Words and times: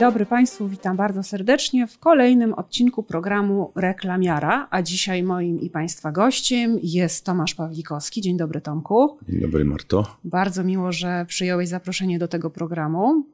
dobry 0.00 0.26
Państwu, 0.26 0.68
witam 0.68 0.96
bardzo 0.96 1.22
serdecznie 1.22 1.86
w 1.86 1.98
kolejnym 1.98 2.54
odcinku 2.54 3.02
programu 3.02 3.72
Reklamiara, 3.76 4.68
a 4.70 4.82
dzisiaj 4.82 5.22
moim 5.22 5.60
i 5.60 5.70
Państwa 5.70 6.12
gościem 6.12 6.78
jest 6.82 7.24
Tomasz 7.24 7.54
Pawlikowski. 7.54 8.20
Dzień 8.20 8.36
dobry 8.36 8.60
Tomku. 8.60 9.18
Dzień 9.28 9.40
dobry 9.40 9.64
Marto. 9.64 10.16
Bardzo 10.24 10.64
miło, 10.64 10.92
że 10.92 11.24
przyjąłeś 11.28 11.68
zaproszenie 11.68 12.18
do 12.18 12.28
tego 12.28 12.50
programu. 12.50 13.24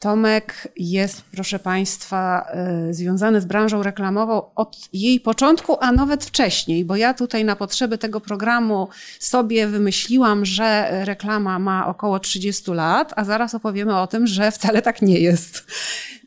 Tomek 0.00 0.68
jest, 0.76 1.22
proszę 1.32 1.58
Państwa, 1.58 2.46
y, 2.88 2.94
związany 2.94 3.40
z 3.40 3.44
branżą 3.44 3.82
reklamową 3.82 4.54
od 4.54 4.88
jej 4.92 5.20
początku, 5.20 5.76
a 5.80 5.92
nawet 5.92 6.24
wcześniej, 6.24 6.84
bo 6.84 6.96
ja 6.96 7.14
tutaj 7.14 7.44
na 7.44 7.56
potrzeby 7.56 7.98
tego 7.98 8.20
programu 8.20 8.88
sobie 9.18 9.66
wymyśliłam, 9.66 10.44
że 10.44 10.90
reklama 11.04 11.58
ma 11.58 11.86
około 11.86 12.18
30 12.18 12.70
lat, 12.70 13.12
a 13.16 13.24
zaraz 13.24 13.54
opowiemy 13.54 13.98
o 13.98 14.06
tym, 14.06 14.26
że 14.26 14.52
wcale 14.52 14.82
tak 14.82 15.02
nie 15.02 15.20
jest. 15.20 15.66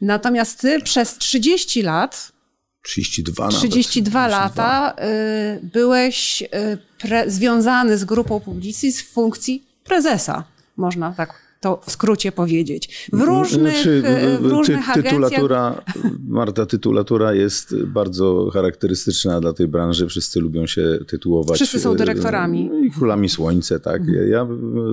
Natomiast 0.01 0.61
ty 0.61 0.81
przez 0.81 1.17
30 1.17 1.81
lat 1.81 2.31
32, 2.81 3.47
32 3.49 4.19
nawet. 4.19 4.31
lata 4.31 4.93
y, 4.93 5.59
byłeś 5.63 6.41
y, 6.41 7.31
związany 7.31 7.97
z 7.97 8.05
grupą 8.05 8.39
Publicis 8.39 9.01
w 9.01 9.11
funkcji 9.11 9.63
prezesa, 9.83 10.43
można 10.77 11.13
tak 11.13 11.43
to 11.63 11.79
w 11.85 11.91
skrócie 11.91 12.31
powiedzieć. 12.31 13.09
W 13.13 13.21
różnych, 13.21 13.73
Znaczy, 13.73 14.03
w 14.41 14.45
różnych 14.45 14.85
ty, 14.85 14.91
agencjach. 14.91 15.03
tytulatura, 15.03 15.81
Marta, 16.27 16.65
tytulatura 16.65 17.33
jest 17.33 17.83
bardzo 17.85 18.49
charakterystyczna 18.53 19.41
dla 19.41 19.53
tej 19.53 19.67
branży. 19.67 20.07
Wszyscy 20.07 20.39
lubią 20.39 20.67
się 20.67 20.99
tytułować. 21.07 21.55
Wszyscy 21.57 21.79
są 21.79 21.95
dyrektorami. 21.95 22.69
e, 22.73 22.85
I 22.85 22.91
królami 22.91 23.29
słońce, 23.29 23.79
tak. 23.79 24.01
Ja 24.29 24.47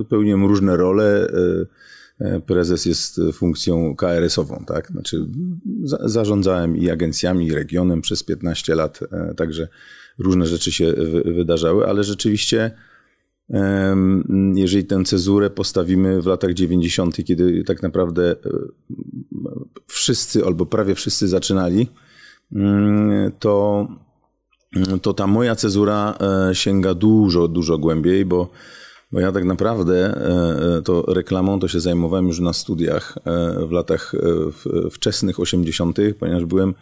pełniłem 0.09 0.45
różne 0.45 0.77
role. 0.77 1.27
e, 2.19 2.25
e, 2.25 2.39
Prezes 2.39 2.85
jest 2.85 3.21
funkcją 3.33 3.95
KRS-ową, 3.95 4.63
tak? 4.67 4.87
Znaczy, 4.87 5.25
za, 5.83 5.97
zarządzałem 6.09 6.77
i 6.77 6.89
agencjami, 6.89 7.47
i 7.47 7.53
regionem 7.53 8.01
przez 8.01 8.23
15 8.23 8.75
lat, 8.75 8.99
e, 9.11 9.33
także 9.35 9.67
różne 10.19 10.45
rzeczy 10.47 10.71
się 10.71 10.93
wy, 10.93 11.33
wydarzały, 11.33 11.87
ale 11.87 12.03
rzeczywiście 12.03 12.71
jeżeli 14.55 14.85
tę 14.85 15.03
cezurę 15.03 15.49
postawimy 15.49 16.21
w 16.21 16.25
latach 16.25 16.53
90., 16.53 17.25
kiedy 17.25 17.63
tak 17.63 17.83
naprawdę 17.83 18.31
e, 18.31 18.35
wszyscy 19.87 20.45
albo 20.45 20.65
prawie 20.65 20.95
wszyscy 20.95 21.27
zaczynali, 21.27 21.87
mm, 22.51 23.31
to, 23.39 23.87
to 25.01 25.13
ta 25.13 25.27
moja 25.27 25.55
cezura 25.55 26.17
e, 26.49 26.55
sięga 26.55 26.93
dużo, 26.93 27.47
dużo 27.47 27.77
głębiej, 27.77 28.25
bo, 28.25 28.49
bo 29.11 29.19
ja 29.19 29.31
tak 29.31 29.45
naprawdę 29.45 30.17
e, 30.77 30.81
to 30.81 31.01
reklamą 31.07 31.59
to 31.59 31.67
się 31.67 31.79
zajmowałem 31.79 32.27
już 32.27 32.39
na 32.39 32.53
studiach 32.53 33.17
w 33.67 33.71
latach 33.71 34.13
wczesnych 34.91 35.39
80., 35.39 35.97
ponieważ 36.19 36.45
byłem 36.45 36.73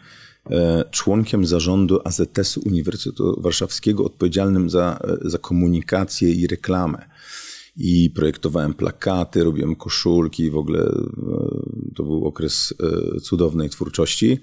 członkiem 0.90 1.46
zarządu 1.46 2.00
AZS-u 2.04 2.60
Uniwersytetu 2.66 3.40
Warszawskiego 3.40 4.04
odpowiedzialnym 4.04 4.70
za, 4.70 5.00
za 5.22 5.38
komunikację 5.38 6.32
i 6.32 6.46
reklamę. 6.46 7.08
I 7.76 8.10
projektowałem 8.14 8.74
plakaty, 8.74 9.44
robiłem 9.44 9.76
koszulki, 9.76 10.50
w 10.50 10.56
ogóle 10.56 10.92
to 11.94 12.02
był 12.02 12.26
okres 12.26 12.74
cudownej 13.22 13.70
twórczości. 13.70 14.38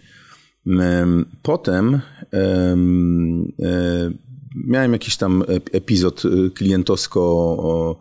Potem 1.42 2.02
miałem 4.56 4.94
jakiś 4.94 5.18
tam 5.18 5.44
epizod 5.72 6.23
klientowsko 6.53 8.00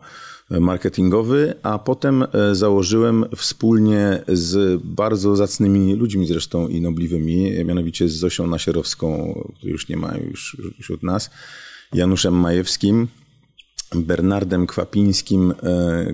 marketingowy, 0.49 1.53
a 1.63 1.79
potem 1.79 2.25
założyłem 2.51 3.25
wspólnie 3.35 4.23
z 4.27 4.81
bardzo 4.83 5.35
zacnymi 5.35 5.93
ludźmi 5.93 6.27
zresztą 6.27 6.67
i 6.67 6.81
nobliwymi, 6.81 7.65
mianowicie 7.65 8.09
z 8.09 8.13
Zosią 8.13 8.47
Nasierowską, 8.47 9.33
której 9.55 9.71
już 9.71 9.89
nie 9.89 9.97
ma 9.97 10.17
już 10.17 10.57
wśród 10.81 11.03
nas, 11.03 11.29
Januszem 11.93 12.33
Majewskim, 12.33 13.07
Bernardem 13.95 14.67
Kwapińskim, 14.67 15.53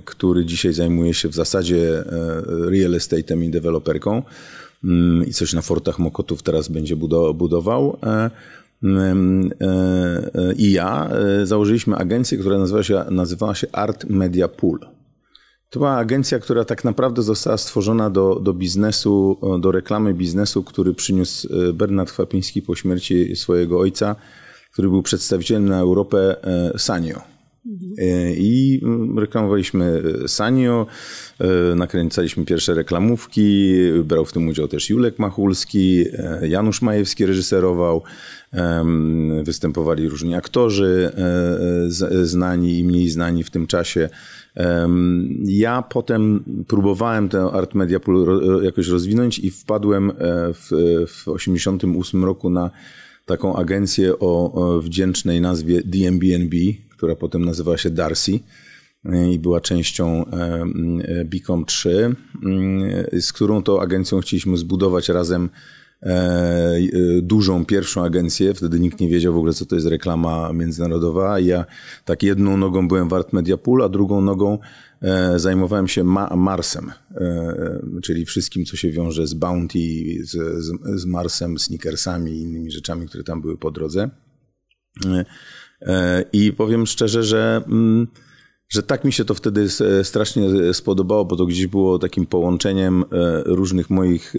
który 0.06 0.46
dzisiaj 0.46 0.74
zajmuje 0.74 1.14
się 1.14 1.30
w 1.30 1.36
zasadzie 1.36 2.04
real 2.48 2.92
estate'em 2.92 3.44
i 3.44 3.50
deweloperką. 3.50 4.24
I 5.28 5.34
coś 5.34 5.54
na 5.54 5.62
Fortach 5.62 6.00
Mokotów 6.00 6.44
teraz 6.44 6.68
będzie 6.68 6.96
budował 7.36 8.00
i 10.58 10.72
ja 10.72 11.10
założyliśmy 11.44 11.96
agencję, 11.96 12.38
która 12.38 12.58
nazywała 12.58 12.84
się, 12.84 13.04
nazywała 13.12 13.56
się 13.56 13.68
Art 13.72 14.06
Media 14.10 14.48
Pool. 14.48 14.80
To 15.70 15.80
była 15.80 15.96
agencja, 15.96 16.40
która 16.40 16.66
tak 16.66 16.84
naprawdę 16.84 17.22
została 17.22 17.58
stworzona 17.58 18.10
do, 18.10 18.40
do 18.40 18.54
biznesu, 18.54 19.38
do 19.60 19.72
reklamy 19.72 20.14
biznesu, 20.14 20.64
który 20.64 20.94
przyniósł 20.94 21.48
Bernard 21.74 22.12
Chwapiński 22.12 22.62
po 22.62 22.76
śmierci 22.76 23.36
swojego 23.36 23.80
ojca, 23.80 24.16
który 24.74 24.90
był 24.90 25.04
przedstawicielem 25.04 25.70
na 25.70 25.80
Europę 25.80 26.36
Sanio. 26.78 27.22
I 28.38 28.82
reklamowaliśmy 29.19 30.03
Sanio, 30.28 30.88
nakręcaliśmy 31.75 32.46
pierwsze 32.46 32.74
reklamówki, 32.74 33.74
brał 34.03 34.25
w 34.25 34.34
tym 34.34 34.47
udział 34.47 34.68
też 34.68 34.90
Julek 34.90 35.19
Machulski, 35.19 36.06
Janusz 36.41 36.81
Majewski 36.81 37.25
reżyserował, 37.25 38.03
występowali 39.44 40.09
różni 40.09 40.35
aktorzy 40.35 41.12
znani 42.24 42.79
i 42.79 42.84
mniej 42.84 43.09
znani 43.09 43.44
w 43.44 43.50
tym 43.50 43.68
czasie. 43.68 44.09
Ja 45.45 45.81
potem 45.81 46.44
próbowałem 46.68 47.30
tę 47.30 47.50
Art 47.53 47.75
Media 47.75 48.00
jakoś 48.63 48.88
rozwinąć 48.88 49.40
i 49.40 49.51
wpadłem 49.51 50.12
w, 50.53 50.69
w 51.07 51.28
88 51.28 52.25
roku 52.25 52.50
na 52.50 52.72
taką 53.25 53.56
agencję 53.56 54.19
o 54.19 54.81
wdzięcznej 54.84 55.41
nazwie 55.41 55.81
DMBNB, 55.85 56.56
która 56.90 57.16
potem 57.16 57.45
nazywała 57.45 57.78
się 57.78 57.90
Darcy 57.90 58.40
i 59.31 59.40
była 59.40 59.62
częścią 59.62 60.25
Bicom 61.25 61.66
3, 61.66 62.16
z 63.19 63.34
którą 63.34 63.64
to 63.64 63.81
agencją 63.81 64.19
chcieliśmy 64.19 64.58
zbudować 64.58 65.09
razem 65.09 65.50
dużą 67.22 67.66
pierwszą 67.66 68.03
agencję. 68.03 68.53
Wtedy 68.53 68.80
nikt 68.80 69.00
nie 69.00 69.09
wiedział 69.09 69.34
w 69.34 69.38
ogóle, 69.38 69.53
co 69.53 69.66
to 69.66 69.75
jest 69.75 69.88
reklama 69.88 70.53
międzynarodowa. 70.53 71.40
Ja 71.40 71.66
tak 72.06 72.24
jedną 72.24 72.58
nogą 72.58 72.88
byłem 72.88 73.09
w 73.09 73.13
Art 73.13 73.34
Media 73.34 73.58
Pool, 73.58 73.84
a 73.84 73.90
drugą 73.90 74.22
nogą 74.22 74.59
zajmowałem 75.36 75.88
się 75.88 76.03
ma 76.03 76.36
Marsem, 76.36 76.92
czyli 78.03 78.25
wszystkim, 78.25 78.66
co 78.66 78.78
się 78.78 78.92
wiąże 78.92 79.28
z 79.28 79.34
Bounty, 79.34 79.80
z, 80.22 80.63
z, 80.96 81.06
Marsem, 81.06 81.59
Snickersami 81.59 82.31
i 82.31 82.42
innymi 82.42 82.72
rzeczami, 82.72 83.08
które 83.08 83.24
tam 83.24 83.42
były 83.42 83.58
po 83.58 83.72
drodze. 83.72 84.09
I 86.34 86.53
powiem 86.53 86.86
szczerze, 86.86 87.24
że, 87.24 87.62
że 88.74 88.84
tak 88.84 89.04
mi 89.04 89.14
się 89.14 89.26
to 89.26 89.34
wtedy 89.34 89.68
strasznie 90.04 90.74
spodobało, 90.74 91.26
bo 91.26 91.36
to 91.36 91.46
gdzieś 91.46 91.68
było 91.68 92.00
takim 92.00 92.26
połączeniem 92.26 93.04
różnych 93.46 93.90
moich 93.90 94.34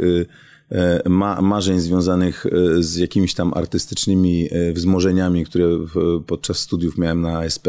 ma, 1.08 1.42
marzeń 1.42 1.80
związanych 1.80 2.46
z 2.78 2.96
jakimiś 2.96 3.34
tam 3.34 3.52
artystycznymi 3.54 4.48
wzmożeniami, 4.72 5.44
które 5.44 5.78
w, 5.78 6.22
podczas 6.26 6.58
studiów 6.58 6.98
miałem 6.98 7.20
na 7.20 7.38
ASP, 7.38 7.68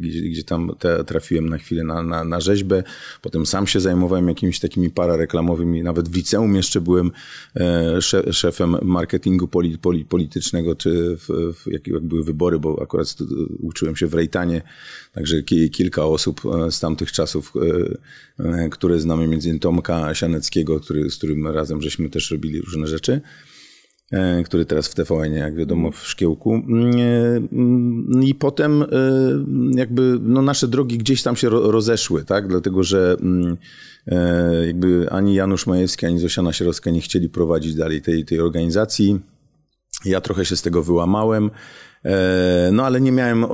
gdzie, 0.00 0.20
gdzie 0.20 0.44
tam 0.44 0.72
te, 0.78 1.04
trafiłem 1.04 1.48
na 1.48 1.58
chwilę 1.58 1.84
na, 1.84 2.02
na, 2.02 2.24
na 2.24 2.40
rzeźbę. 2.40 2.82
Potem 3.22 3.46
sam 3.46 3.66
się 3.66 3.80
zajmowałem 3.80 4.28
jakimiś 4.28 4.60
takimi 4.60 4.90
parareklamowymi. 4.90 5.82
Nawet 5.82 6.08
w 6.08 6.16
liceum 6.16 6.54
jeszcze 6.54 6.80
byłem 6.80 7.10
szefem 8.30 8.76
marketingu 8.82 9.48
poli, 9.48 9.78
poli, 9.78 10.04
politycznego, 10.04 10.74
czy 10.74 11.16
w, 11.16 11.28
w, 11.54 11.72
jak, 11.72 11.86
jak 11.86 12.02
były 12.02 12.24
wybory, 12.24 12.58
bo 12.58 12.82
akurat 12.82 13.16
uczyłem 13.58 13.96
się 13.96 14.06
w 14.06 14.14
Rejtanie, 14.14 14.62
także 15.12 15.42
kilka 15.72 16.04
osób 16.04 16.40
z 16.70 16.80
tamtych 16.80 17.12
czasów, 17.12 17.52
które 18.70 19.00
znamy, 19.00 19.26
między 19.26 19.48
innymi 19.48 19.60
Tomka 19.60 20.14
Sianeckiego, 20.14 20.80
który, 20.80 21.10
z 21.10 21.16
którym 21.16 21.46
razem 21.46 21.82
żeśmy 21.82 22.10
też 22.10 22.30
robili 22.40 22.60
różne 22.60 22.86
rzeczy, 22.86 23.20
który 24.44 24.64
teraz 24.64 24.88
w 24.88 24.94
TVN, 24.94 25.32
jak 25.32 25.56
wiadomo, 25.56 25.90
w 25.90 26.06
Szkiełku. 26.06 26.62
I 28.22 28.34
potem 28.34 28.84
jakby 29.74 30.18
no 30.22 30.42
nasze 30.42 30.68
drogi 30.68 30.98
gdzieś 30.98 31.22
tam 31.22 31.36
się 31.36 31.48
rozeszły, 31.48 32.24
tak? 32.24 32.48
Dlatego, 32.48 32.82
że 32.82 33.16
jakby 34.66 35.10
ani 35.10 35.34
Janusz 35.34 35.66
Majewski, 35.66 36.06
ani 36.06 36.18
Zosia 36.18 36.42
Nasierowska 36.42 36.90
nie 36.90 37.00
chcieli 37.00 37.28
prowadzić 37.28 37.74
dalej 37.74 38.02
tej, 38.02 38.24
tej 38.24 38.40
organizacji. 38.40 39.20
Ja 40.04 40.20
trochę 40.20 40.44
się 40.44 40.56
z 40.56 40.62
tego 40.62 40.82
wyłamałem. 40.82 41.50
No 42.72 42.84
ale 42.84 43.00
nie 43.00 43.12
miałem, 43.12 43.44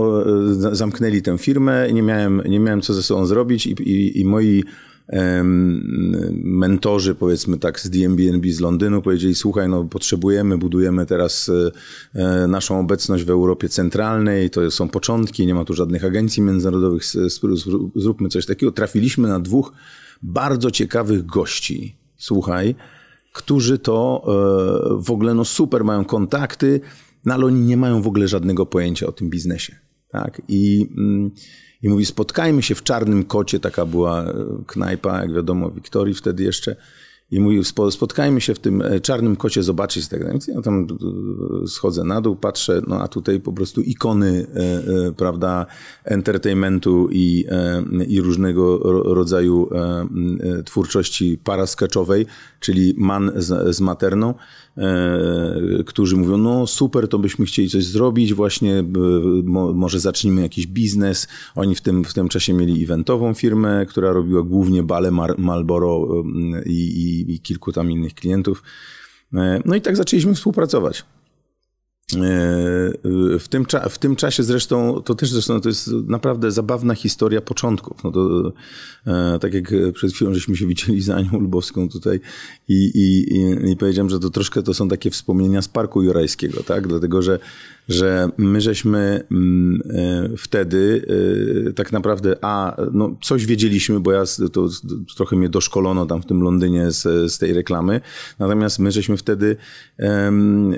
zamknęli 0.73 1.23
tę 1.23 1.38
firmę, 1.38 1.93
nie 1.93 2.03
miałem, 2.03 2.43
nie 2.49 2.61
miałem 2.61 2.83
co 2.83 2.94
ze 2.94 3.03
sobą 3.03 3.27
zrobić 3.27 3.67
i, 3.67 3.71
i, 3.71 4.21
i 4.21 4.25
moi 4.25 4.65
mentorzy, 6.32 7.14
powiedzmy 7.14 7.58
tak, 7.58 7.81
z 7.81 7.91
DMBNB 7.91 8.47
z 8.53 8.61
Londynu 8.61 9.03
powiedzieli, 9.03 9.35
słuchaj, 9.35 9.69
no 9.69 9.85
potrzebujemy, 9.85 10.58
budujemy 10.58 11.06
teraz 11.06 11.50
naszą 12.49 12.81
obecność 12.81 13.25
w 13.25 13.31
Europie 13.31 13.69
Centralnej, 13.69 14.50
to 14.50 14.70
są 14.70 14.88
początki, 14.88 15.47
nie 15.47 15.55
ma 15.55 15.64
tu 15.64 15.75
żadnych 15.75 16.05
agencji 16.05 16.43
międzynarodowych, 16.43 17.03
zróbmy 17.97 18.29
coś 18.29 18.47
takiego. 18.47 18.73
Trafiliśmy 18.73 19.29
na 19.29 19.41
dwóch 19.41 19.73
bardzo 20.23 20.70
ciekawych 20.70 21.26
gości, 21.26 21.97
słuchaj, 22.17 22.75
którzy 23.32 23.79
to 23.79 24.23
e, 24.25 25.02
w 25.02 25.11
ogóle 25.11 25.35
no 25.35 25.44
super 25.44 25.85
mają 25.85 26.05
kontakty, 26.05 26.81
no 27.25 27.35
ale 27.35 27.47
oni 27.47 27.61
nie 27.61 27.76
mają 27.76 28.02
w 28.02 28.06
ogóle 28.06 28.29
żadnego 28.29 28.67
pojęcia 28.67 29.06
o 29.06 29.12
tym 29.12 29.31
biznesie. 29.31 29.76
Tak? 30.09 30.43
I, 30.49 30.88
mm, 30.97 31.31
I 31.82 31.88
mówi, 31.88 32.06
spotkajmy 32.06 32.62
się 32.62 32.75
w 32.75 32.82
Czarnym 32.82 33.25
Kocie, 33.25 33.61
taka 33.61 33.87
była 33.87 34.25
e, 34.25 34.34
knajpa, 34.67 35.20
jak 35.20 35.34
wiadomo, 35.34 35.70
Wiktorii 35.70 36.14
wtedy 36.14 36.43
jeszcze. 36.43 36.76
I 37.31 37.40
mówił, 37.40 37.64
spotkajmy 37.90 38.40
się 38.40 38.55
w 38.55 38.58
tym 38.58 38.82
e, 38.82 39.00
czarnym 39.00 39.37
kocie, 39.37 39.62
zobaczyć 39.62 40.08
tego. 40.08 40.28
Więc 40.28 40.49
ja 40.49 40.61
tam 40.62 40.87
e, 41.64 41.69
schodzę 41.69 42.05
na 42.05 42.20
dół, 42.20 42.37
patrzę, 42.37 42.82
no 42.87 43.00
a 43.00 43.08
tutaj 43.08 43.40
po 43.40 43.52
prostu 43.52 43.81
ikony, 43.81 44.46
e, 44.55 45.12
prawda, 45.12 45.67
entertainmentu 46.05 47.08
i, 47.12 47.44
i 48.08 48.20
różnego 48.20 48.78
rodzaju 49.14 49.69
twórczości 50.64 51.38
paraskaczowej, 51.44 52.26
czyli 52.61 52.94
man 52.99 53.32
z, 53.37 53.76
z 53.76 53.81
materną, 53.81 54.34
którzy 55.87 56.17
mówią, 56.17 56.37
no 56.37 56.67
super, 56.67 57.08
to 57.08 57.19
byśmy 57.19 57.46
chcieli 57.46 57.69
coś 57.69 57.84
zrobić, 57.84 58.34
właśnie 58.34 58.84
może 59.75 60.00
zacznijmy 60.00 60.43
jakiś 60.43 60.67
biznes. 60.67 61.28
Oni 61.55 61.75
w 61.75 61.81
tym, 61.81 62.05
w 62.05 62.14
tym 62.14 62.28
czasie 62.28 62.52
mieli 62.52 62.84
eventową 62.84 63.34
firmę, 63.34 63.87
która 63.88 64.12
robiła 64.12 64.43
głównie 64.43 64.82
bale 64.82 65.11
Marlboro 65.38 66.23
i, 66.67 67.11
i 67.11 67.15
i, 67.20 67.40
kilku 67.40 67.72
tam 67.72 67.90
innych 67.90 68.14
klientów. 68.14 68.62
E, 69.34 69.62
no 69.64 69.74
i 69.74 69.80
tak 69.80 69.96
zaczęliśmy 69.96 70.34
współpracować. 70.34 71.04
E, 72.14 72.18
w 73.38 73.44
tym, 73.50 73.66
w 73.90 73.98
tym 73.98 74.16
czasie 74.16 74.42
zresztą, 74.42 75.02
to 75.04 75.14
też 75.14 75.30
zresztą 75.30 75.60
to 75.60 75.68
jest 75.68 75.90
naprawdę 76.06 76.50
zabawna 76.50 76.94
historia 76.94 77.40
początków. 77.40 78.04
No 78.04 78.10
to, 78.12 78.52
e, 79.06 79.38
tak 79.40 79.54
jak 79.54 79.72
przed 79.92 80.12
chwilą 80.12 80.34
żeśmy 80.34 80.56
się 80.56 80.66
widzieli 80.66 81.00
z 81.00 81.10
Anią 81.10 81.40
Lubowską 81.40 81.88
tutaj 81.88 82.20
i, 82.68 82.90
i, 82.94 83.70
i, 83.70 83.76
powiedziałem, 83.76 84.10
że 84.10 84.20
to 84.20 84.30
troszkę 84.30 84.62
to 84.62 84.74
są 84.74 84.88
takie 84.88 85.10
wspomnienia 85.10 85.62
z 85.62 85.68
Parku 85.68 86.02
Jurajskiego, 86.02 86.62
tak? 86.62 86.88
Dlatego, 86.88 87.22
że 87.22 87.38
że 87.88 88.29
my 88.37 88.61
żeśmy 88.61 89.25
mm, 89.31 89.83
e, 89.91 90.37
wtedy 90.37 91.06
e, 91.69 91.73
tak 91.73 91.93
naprawdę, 91.93 92.37
a 92.43 92.77
no 92.93 93.17
coś 93.23 93.47
wiedzieliśmy, 93.47 94.00
bo 94.00 94.12
ja 94.12 94.25
to 94.53 94.69
trochę 95.17 95.37
mnie 95.37 95.49
doszkolono 95.49 96.06
tam 96.06 96.23
w 96.23 96.27
tym 96.27 96.43
Londynie 96.43 96.91
z, 96.91 97.33
z 97.33 97.38
tej 97.38 97.53
reklamy, 97.53 98.00
natomiast 98.38 98.79
my 98.79 98.93
żeśmy 98.93 99.17
wtedy 99.17 99.56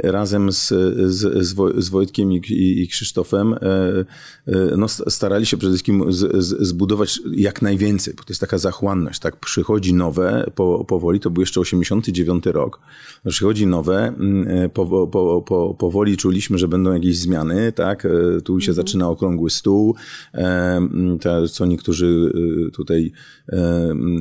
razem 0.02 0.52
z, 0.52 0.68
z, 1.12 1.48
z 1.84 1.88
Wojtkiem 1.88 2.32
i, 2.32 2.42
i 2.82 2.88
Krzysztofem 2.88 3.54
e, 3.54 3.58
no, 4.76 4.88
starali 4.88 5.46
się 5.46 5.56
przede 5.56 5.72
wszystkim 5.72 6.12
z, 6.12 6.46
zbudować 6.60 7.20
jak 7.32 7.62
najwięcej, 7.62 8.14
bo 8.14 8.22
to 8.22 8.30
jest 8.30 8.40
taka 8.40 8.58
zachłanność, 8.58 9.20
tak? 9.20 9.36
Przychodzi 9.36 9.94
nowe 9.94 10.50
po, 10.54 10.84
powoli, 10.84 11.20
to 11.20 11.30
był 11.30 11.40
jeszcze 11.40 11.60
89 11.60 12.46
rok, 12.46 12.80
przychodzi 13.28 13.66
nowe, 13.66 14.06
mm, 14.06 14.70
po, 14.70 15.06
po, 15.06 15.42
po, 15.42 15.74
powoli 15.74 16.16
czuliśmy, 16.16 16.58
że 16.58 16.68
będą 16.68 16.97
jakieś 16.98 17.18
zmiany, 17.18 17.72
tak? 17.72 18.04
E, 18.04 18.40
tu 18.40 18.60
się 18.60 18.70
mhm. 18.70 18.86
zaczyna 18.86 19.08
okrągły 19.08 19.50
stół, 19.50 19.94
e, 20.34 20.80
co 21.52 21.66
niektórzy 21.66 22.32
e, 22.68 22.70
tutaj 22.70 23.12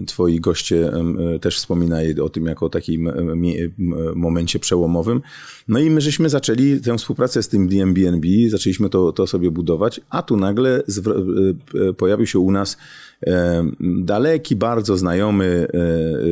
twoi 0.08 0.40
goście 0.40 0.92
też 1.42 1.58
wspominali 1.58 2.22
o 2.22 2.30
tym 2.30 2.46
jako 2.46 2.66
o 2.66 2.70
takim 2.70 3.12
momencie 4.16 4.60
przełomowym. 4.60 5.22
No 5.68 5.80
i 5.80 5.90
my 5.90 6.02
żeśmy 6.02 6.30
zaczęli 6.30 6.80
tę 6.82 6.98
współpracę 6.98 7.44
z 7.44 7.48
tym 7.48 7.68
DMBNB, 7.68 8.28
zaczęliśmy 8.50 8.90
to, 8.90 9.12
to 9.12 9.28
sobie 9.28 9.52
budować, 9.52 10.02
a 10.10 10.22
tu 10.22 10.38
nagle 10.38 10.84
pojawił 11.98 12.28
się 12.28 12.40
u 12.40 12.52
nas 12.52 12.78
daleki, 13.80 14.56
bardzo 14.56 14.98
znajomy 14.98 15.68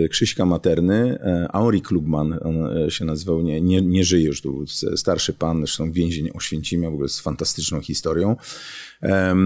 Krzyśka 0.10 0.46
Materny, 0.46 1.20
Henri 1.54 1.82
Klugman, 1.82 2.40
on 2.44 2.70
się 2.90 3.06
nazywał, 3.06 3.42
nie, 3.42 3.62
nie, 3.62 3.82
nie 3.82 4.04
żyje 4.04 4.26
już, 4.26 4.42
to 4.42 4.50
był 4.50 4.66
starszy 4.96 5.34
pan, 5.34 5.58
zresztą 5.58 5.92
więzień 5.92 6.30
Oświęcimia, 6.34 6.90
w 6.90 6.94
ogóle 6.94 7.10
z 7.10 7.20
fantastyczną 7.20 7.82
historią. 7.82 8.36
E, 9.04 9.36
e, 9.36 9.38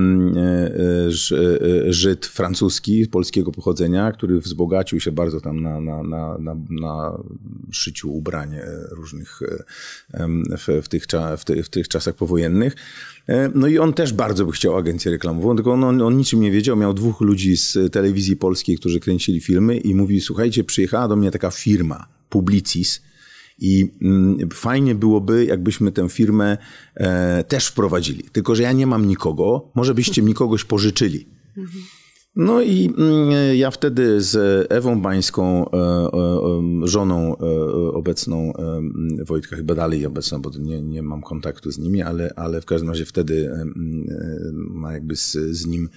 Żyd 1.89 2.25
francuski, 2.25 3.07
polskiego 3.07 3.51
pochodzenia, 3.51 4.11
który 4.11 4.39
wzbogacił 4.39 4.99
się 4.99 5.11
bardzo 5.11 5.41
tam 5.41 5.61
na, 5.61 5.81
na, 5.81 6.03
na, 6.03 6.37
na, 6.37 6.55
na 6.69 7.23
szyciu 7.71 8.13
ubrań 8.13 8.55
różnych 8.91 9.39
w, 10.57 10.83
w, 10.83 10.87
tych, 10.87 11.05
w, 11.37 11.45
tych, 11.45 11.65
w 11.65 11.69
tych 11.69 11.87
czasach 11.87 12.15
powojennych. 12.15 12.75
E, 13.27 13.51
no 13.55 13.67
i 13.67 13.77
on 13.77 13.93
też 13.93 14.13
bardzo 14.13 14.45
by 14.45 14.51
chciał 14.51 14.77
agencję 14.77 15.11
reklamową, 15.11 15.55
tylko 15.55 15.73
on, 15.73 15.83
on, 15.83 16.01
on, 16.01 16.17
niczym 16.17 16.41
nie 16.41 16.51
wiedział. 16.51 16.77
Miał 16.77 16.93
dwóch 16.93 17.21
ludzi 17.21 17.57
z 17.57 17.77
telewizji 17.91 18.37
polskiej, 18.37 18.77
którzy 18.77 18.99
kręcili 18.99 19.41
filmy 19.41 19.77
i 19.77 19.95
mówi, 19.95 20.21
słuchajcie, 20.21 20.63
przyjechała 20.63 21.07
do 21.07 21.15
mnie 21.15 21.31
taka 21.31 21.51
firma, 21.51 22.05
Publicis, 22.29 23.01
i 23.61 23.91
mm, 24.01 24.49
fajnie 24.53 24.95
byłoby, 24.95 25.45
jakbyśmy 25.45 25.91
tę 25.91 26.09
firmę 26.09 26.57
e, 26.95 27.43
też 27.43 27.67
wprowadzili. 27.67 28.23
Tylko, 28.23 28.55
że 28.55 28.63
ja 28.63 28.71
nie 28.71 28.87
mam 28.87 29.05
nikogo, 29.05 29.71
może 29.75 29.93
byście 29.93 30.21
mi 30.21 30.33
kogoś 30.33 30.63
pożyczyli. 30.63 31.27
No 32.35 32.61
i 32.61 32.93
mm, 32.97 33.57
ja 33.57 33.71
wtedy 33.71 34.21
z 34.21 34.67
Ewą 34.71 35.01
Bańską, 35.01 35.71
e, 35.71 35.77
e, 35.77 36.87
żoną 36.87 37.35
obecną 37.93 38.53
Wojtka, 39.25 39.55
chyba 39.55 39.75
dalej 39.75 40.05
obecną, 40.05 40.41
bo 40.41 40.51
nie, 40.59 40.81
nie 40.81 41.01
mam 41.01 41.21
kontaktu 41.21 41.71
z 41.71 41.77
nimi, 41.77 42.01
ale, 42.01 42.33
ale 42.35 42.61
w 42.61 42.65
każdym 42.65 42.89
razie 42.89 43.05
wtedy 43.05 43.51
ma 44.55 44.93
jakby 44.93 45.15
z, 45.15 45.31
z 45.31 45.65
nim 45.65 45.89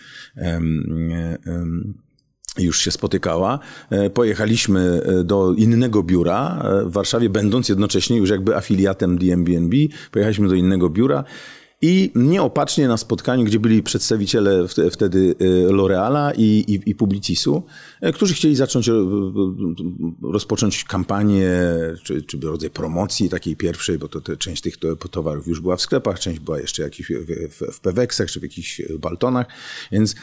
już 2.59 2.81
się 2.81 2.91
spotykała. 2.91 3.59
E, 3.91 4.11
pojechaliśmy 4.11 5.03
e, 5.05 5.25
do 5.25 5.53
innego 5.53 6.03
biura 6.03 6.63
e, 6.65 6.85
w 6.85 6.93
Warszawie, 6.93 7.31
będąc 7.31 7.69
jednocześnie 7.69 8.17
już 8.17 8.31
jakby 8.31 8.57
afiliatem 8.57 9.19
DMBNB. 9.19 9.77
Pojechaliśmy 10.11 10.49
do 10.49 10.55
innego 10.55 10.91
biura 10.91 11.25
i 11.85 12.11
nieopatrznie 12.15 12.89
na 12.89 12.97
spotkaniu, 12.97 13.45
gdzie 13.45 13.61
byli 13.61 13.83
przedstawiciele 13.83 14.69
wtedy 14.91 15.35
L'Oreala 15.69 16.33
i, 16.37 16.65
i, 16.75 16.91
i 16.91 16.95
Publicisu, 16.95 17.63
którzy 18.15 18.35
chcieli 18.35 18.57
zacząć 18.57 18.91
rozpocząć 20.23 20.85
kampanię, 20.85 21.51
czy, 22.03 22.23
czy 22.23 22.41
rodzaj 22.41 22.71
promocji 22.71 23.29
takiej 23.29 23.57
pierwszej, 23.57 23.99
bo 23.99 24.09
to, 24.09 24.37
część 24.37 24.63
tych 24.63 24.75
towarów 25.11 25.47
już 25.47 25.61
była 25.61 25.77
w 25.77 25.81
sklepach, 25.81 26.21
część 26.21 26.41
była 26.41 26.61
jeszcze 26.61 26.83
jakiś 26.83 27.07
w, 27.07 27.51
w, 27.51 27.77
w 27.77 27.81
Peweksach, 27.81 28.31
czy 28.31 28.41
w 28.41 28.43
jakichś 28.43 28.83
Baltonach, 28.99 29.47
więc 29.93 30.15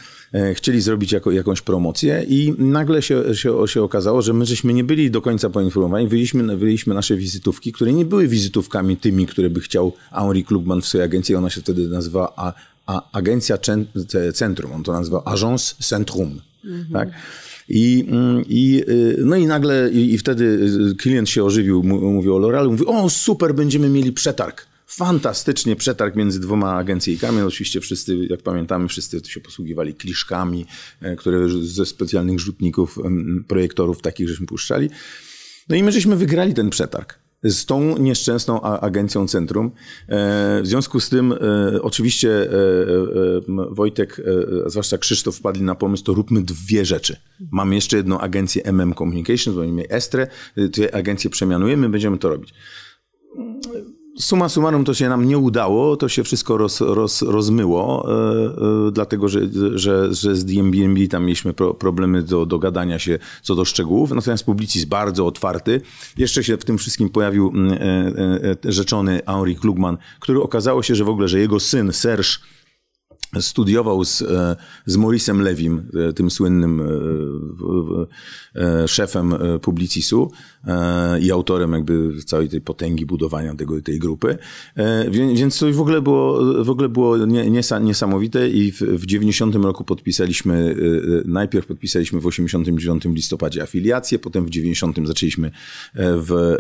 chcieli 0.54 0.82
zrobić 0.82 1.12
jako, 1.12 1.32
jakąś 1.32 1.62
promocję 1.62 2.26
i 2.28 2.54
nagle 2.58 3.02
się, 3.02 3.36
się, 3.36 3.68
się 3.68 3.84
okazało, 3.84 4.22
że 4.22 4.34
my 4.34 4.46
żeśmy 4.46 4.74
nie 4.74 4.84
byli 4.84 5.12
do 5.12 5.22
końca 5.22 5.50
poinformowani. 5.50 6.08
Wyjęliśmy, 6.08 6.58
wyjęliśmy 6.58 6.94
nasze 6.94 7.16
wizytówki, 7.16 7.72
które 7.72 7.94
nie 7.94 8.06
były 8.06 8.28
wizytówkami 8.28 8.98
tymi, 8.98 9.26
które 9.26 9.50
by 9.50 9.62
chciał 9.62 9.94
Henri 10.12 10.44
Klugman 10.44 10.82
w 10.82 10.86
swojej 10.86 11.06
agencji. 11.06 11.36
Ona 11.36 11.50
się 11.50 11.62
wtedy 11.62 11.88
nazywała 11.88 12.34
a, 12.36 12.54
a, 12.86 13.12
Agencja 13.12 13.58
Centrum. 14.34 14.72
On 14.72 14.84
to 14.84 14.94
nazywał 14.94 15.22
Agence 15.26 15.76
Centrum. 15.80 16.42
Mhm. 16.66 16.94
Tak? 16.94 17.10
I, 17.70 18.06
mm, 18.08 18.44
i, 18.48 18.84
y, 18.90 19.18
no 19.26 19.36
i 19.36 19.46
nagle, 19.46 19.90
i, 19.92 20.14
i 20.14 20.18
wtedy 20.18 20.70
klient 20.98 21.30
się 21.30 21.44
ożywił, 21.44 21.84
mówił 21.84 22.36
o 22.36 22.40
L'Orealu, 22.40 22.72
mówi, 22.72 22.86
o 22.86 23.10
super, 23.10 23.56
będziemy 23.56 23.90
mieli 23.90 24.12
przetarg 24.12 24.69
fantastycznie 24.90 25.76
przetarg 25.76 26.16
między 26.16 26.40
dwoma 26.40 26.76
agencyjkami. 26.76 27.42
Oczywiście 27.42 27.80
wszyscy, 27.82 28.18
jak 28.30 28.42
pamiętamy, 28.42 28.88
wszyscy 28.88 29.22
się 29.26 29.40
posługiwali 29.40 29.94
kliszkami, 29.94 30.66
e, 31.02 31.16
które 31.16 31.50
ze 31.62 31.86
specjalnych 31.86 32.40
rzutników 32.40 33.00
projektorów 33.48 34.02
takich 34.02 34.30
żeśmy 34.30 34.46
puszczali. 34.46 34.90
No 35.70 35.76
i 35.76 35.84
my 35.84 35.92
żeśmy 35.92 36.16
wygrali 36.16 36.54
ten 36.54 36.70
przetarg 36.70 37.20
z 37.44 37.66
tą 37.66 37.98
nieszczęsną 37.98 38.62
agencją 38.62 39.28
Centrum. 39.28 39.72
E, 40.08 40.62
w 40.62 40.68
związku 40.68 41.00
z 41.00 41.10
tym, 41.10 41.34
e, 41.34 41.82
oczywiście 41.82 42.50
Wojtek, 43.70 44.22
zwłaszcza 44.66 44.98
Krzysztof 44.98 45.36
wpadli 45.36 45.64
na 45.64 45.76
pomysł, 45.76 46.04
to 46.04 46.14
róbmy 46.14 46.42
dwie 46.44 46.86
rzeczy. 46.86 47.18
Mamy 47.52 47.76
jeszcze 47.76 47.98
jedną 47.98 48.20
agencję 48.20 48.66
MM 48.66 48.94
Communications, 48.96 49.58
bo 49.58 49.64
mamy 49.64 49.90
Estre, 49.90 50.28
te 50.74 50.96
agencje 50.96 51.30
przemianujemy, 51.30 51.90
będziemy 51.90 52.18
to 52.18 52.30
robić 52.30 52.54
Suma 54.22 54.50
summarum 54.50 54.86
to 54.86 54.94
się 54.94 55.10
nam 55.10 55.28
nie 55.28 55.38
udało, 55.38 55.98
to 55.98 56.10
się 56.10 56.24
wszystko 56.24 56.58
roz, 56.58 56.82
roz, 56.82 57.22
rozmyło, 57.22 58.08
e, 58.08 58.88
e, 58.88 58.92
dlatego 58.92 59.30
że, 59.30 59.40
że, 59.76 60.14
że 60.14 60.36
z 60.36 60.46
DMBNB 60.46 61.08
tam 61.08 61.24
mieliśmy 61.24 61.54
pro, 61.54 61.74
problemy 61.74 62.24
do 62.24 62.46
dogadania 62.46 63.00
się 63.00 63.20
co 63.42 63.56
do 63.56 63.66
szczegółów, 63.66 64.12
natomiast 64.12 64.46
Publicis 64.46 64.86
bardzo 64.86 65.28
otwarty. 65.28 65.82
Jeszcze 66.18 66.44
się 66.44 66.58
w 66.58 66.66
tym 66.66 66.78
wszystkim 66.78 67.10
pojawił 67.10 67.54
e, 68.66 68.72
rzeczony 68.72 69.22
Henri 69.28 69.56
Klugman, 69.56 69.98
który 70.20 70.42
okazało 70.42 70.84
się, 70.84 70.96
że 70.96 71.04
w 71.04 71.10
ogóle, 71.10 71.28
że 71.28 71.40
jego 71.40 71.60
syn 71.60 71.94
Serge 71.94 72.30
studiował 73.40 74.06
z, 74.06 74.22
e, 74.22 74.56
z 74.86 74.98
Maurice'em 74.98 75.40
Levim, 75.40 75.82
e, 76.10 76.14
tym 76.14 76.32
słynnym 76.32 76.82
e, 78.56 78.88
szefem 78.88 79.36
Publicisu 79.62 80.32
i 81.22 81.32
autorem 81.32 81.72
jakby 81.74 82.24
całej 82.26 82.50
tej 82.50 82.62
potęgi 82.62 83.06
budowania 83.06 83.56
tego, 83.56 83.82
tej 83.82 84.00
grupy. 84.00 84.38
Więc 85.12 85.60
to 85.60 85.72
w 85.72 85.82
ogóle 85.82 86.02
było, 86.02 86.40
w 86.64 86.70
ogóle 86.70 86.90
było 86.90 87.18
niesamowite 87.82 88.50
i 88.50 88.72
w, 88.72 88.82
w 88.82 89.06
90 89.06 89.56
roku 89.56 89.84
podpisaliśmy, 89.84 90.76
najpierw 91.26 91.68
podpisaliśmy 91.68 92.20
w 92.20 92.26
89 92.26 93.04
listopadzie 93.06 93.64
afiliację, 93.64 94.20
potem 94.20 94.46
w 94.46 94.50
90 94.50 95.08
zaczęliśmy 95.08 95.52
w, 95.96 96.56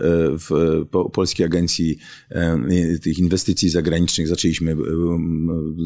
w 0.50 0.86
Polskiej 1.14 1.46
Agencji 1.46 1.98
tych 3.02 3.20
Inwestycji 3.20 3.70
Zagranicznych 3.70 4.28
zaczęliśmy 4.28 4.76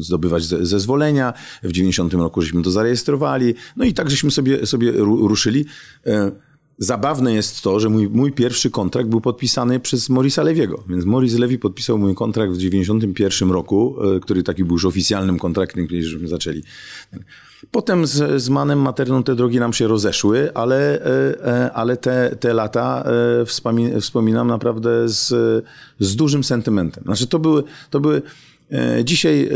zdobywać 0.00 0.44
zezwolenia. 0.74 1.32
W 1.62 1.72
90 1.72 2.14
roku 2.14 2.42
żeśmy 2.42 2.62
to 2.62 2.70
zarejestrowali. 2.70 3.54
No 3.76 3.84
i 3.84 3.94
tak 3.94 4.10
żeśmy 4.10 4.30
sobie, 4.30 4.66
sobie 4.66 4.92
ruszyli. 4.92 5.64
E, 6.06 6.30
zabawne 6.78 7.34
jest 7.34 7.62
to, 7.62 7.80
że 7.80 7.88
mój, 7.88 8.08
mój 8.08 8.32
pierwszy 8.32 8.70
kontrakt 8.70 9.08
był 9.08 9.20
podpisany 9.20 9.80
przez 9.80 10.08
Morisa 10.08 10.42
Lewiego. 10.42 10.84
Więc 10.88 11.04
Morris 11.04 11.34
Levy 11.34 11.58
podpisał 11.58 11.98
mój 11.98 12.14
kontrakt 12.14 12.52
w 12.52 12.58
91 12.58 13.50
roku, 13.50 13.96
e, 14.16 14.20
który 14.20 14.42
taki 14.42 14.64
był 14.64 14.74
już 14.74 14.84
oficjalnym 14.84 15.38
kontraktem, 15.38 15.88
kiedy 15.88 16.02
żeśmy 16.02 16.28
zaczęli. 16.28 16.62
Potem 17.70 18.06
z, 18.06 18.42
z 18.42 18.48
Manem 18.48 18.78
Materną 18.78 19.22
te 19.22 19.34
drogi 19.34 19.60
nam 19.60 19.72
się 19.72 19.88
rozeszły, 19.88 20.54
ale, 20.54 21.04
e, 21.44 21.72
ale 21.72 21.96
te, 21.96 22.36
te 22.40 22.54
lata 22.54 23.04
wspominam 24.00 24.48
naprawdę 24.48 25.08
z, 25.08 25.34
z 25.98 26.16
dużym 26.16 26.44
sentymentem. 26.44 27.04
Znaczy 27.04 27.26
to 27.26 27.38
były, 27.38 27.62
to 27.90 28.00
były 28.00 28.22
dzisiaj 29.04 29.50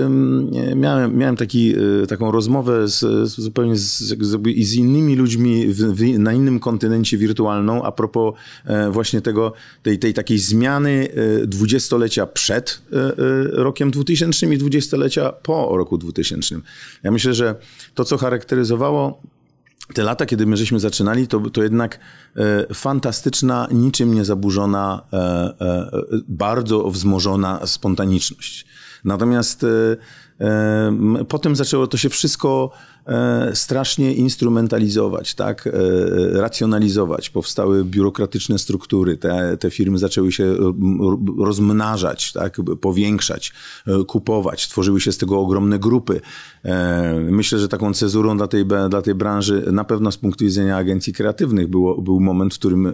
miałem, 0.77 1.17
miałem 1.17 1.37
taki, 1.37 1.75
e, 2.03 2.07
taką 2.07 2.31
rozmowę 2.31 2.89
z, 2.89 3.29
zupełnie 3.29 3.77
z, 3.77 3.99
z, 3.99 4.75
innymi 4.75 5.17
ludźmi 5.17 5.67
w, 5.67 5.77
w, 5.77 6.19
na 6.19 6.33
innym 6.33 6.61
kontynencie 6.61 7.19
wirtualną 7.19 7.83
a 7.83 7.93
propos 7.93 8.35
e, 8.65 8.91
właśnie 8.91 9.21
tego, 9.21 9.53
tej, 9.83 9.99
tej 9.99 10.15
takiej 10.15 10.39
zmiany 10.39 11.09
dwudziestolecia 11.47 12.27
przed 12.27 12.83
rokiem 13.53 13.91
2000 13.91 14.47
i 14.55 14.59
dwudziestolecia 14.59 15.33
po 15.33 15.77
roku 15.77 15.99
2000. 15.99 16.61
Ja 17.03 17.11
myślę, 17.11 17.35
że 17.35 17.55
to, 17.95 18.05
co 18.05 18.19
charakteryzowało 18.19 19.23
te 19.95 20.03
lata, 20.03 20.27
kiedy 20.27 20.47
my 20.47 20.57
żeśmy 20.57 20.81
zaczynali, 20.81 21.29
to, 21.29 21.51
to 21.51 21.63
jednak 21.63 21.99
e, 22.37 22.75
fantastyczna, 22.75 23.69
niczym 23.71 24.15
niezaburzona, 24.15 25.03
e, 25.13 25.17
e, 25.17 25.91
bardzo 26.29 26.91
wzmożona 26.91 27.67
spontaniczność. 27.67 28.67
Natomiast 29.05 29.65
e, 29.65 29.69
e, 30.41 31.25
potem 31.29 31.57
zaczęło 31.57 31.87
to 31.87 31.97
się 31.97 32.09
wszystko 32.09 32.71
strasznie 33.55 34.15
instrumentalizować, 34.15 35.35
tak, 35.35 35.67
e, 35.67 35.71
racjonalizować. 36.41 37.31
Powstały 37.31 37.85
biurokratyczne 37.85 38.59
struktury, 38.59 39.17
te, 39.17 39.57
te 39.57 39.71
firmy 39.71 39.99
zaczęły 39.99 40.33
się 40.33 40.57
rozmnażać, 41.39 42.33
tak, 42.33 42.61
powiększać, 42.81 43.53
e, 43.87 44.05
kupować. 44.05 44.69
Tworzyły 44.69 45.01
się 45.01 45.13
z 45.13 45.19
tego 45.19 45.41
ogromne 45.41 45.79
grupy. 45.79 46.21
Myślę, 47.31 47.59
że 47.59 47.69
taką 47.69 47.95
cezurą 47.95 48.37
dla 48.37 48.47
tej, 48.47 48.67
dla 48.67 49.03
tej 49.03 49.15
branży, 49.15 49.65
na 49.73 49.85
pewno 49.85 50.13
z 50.13 50.17
punktu 50.17 50.45
widzenia 50.45 50.77
agencji 50.77 51.13
kreatywnych, 51.13 51.69
było, 51.69 52.03
był 52.03 52.21
moment, 52.21 52.55
w 52.55 52.59
którym 52.59 52.93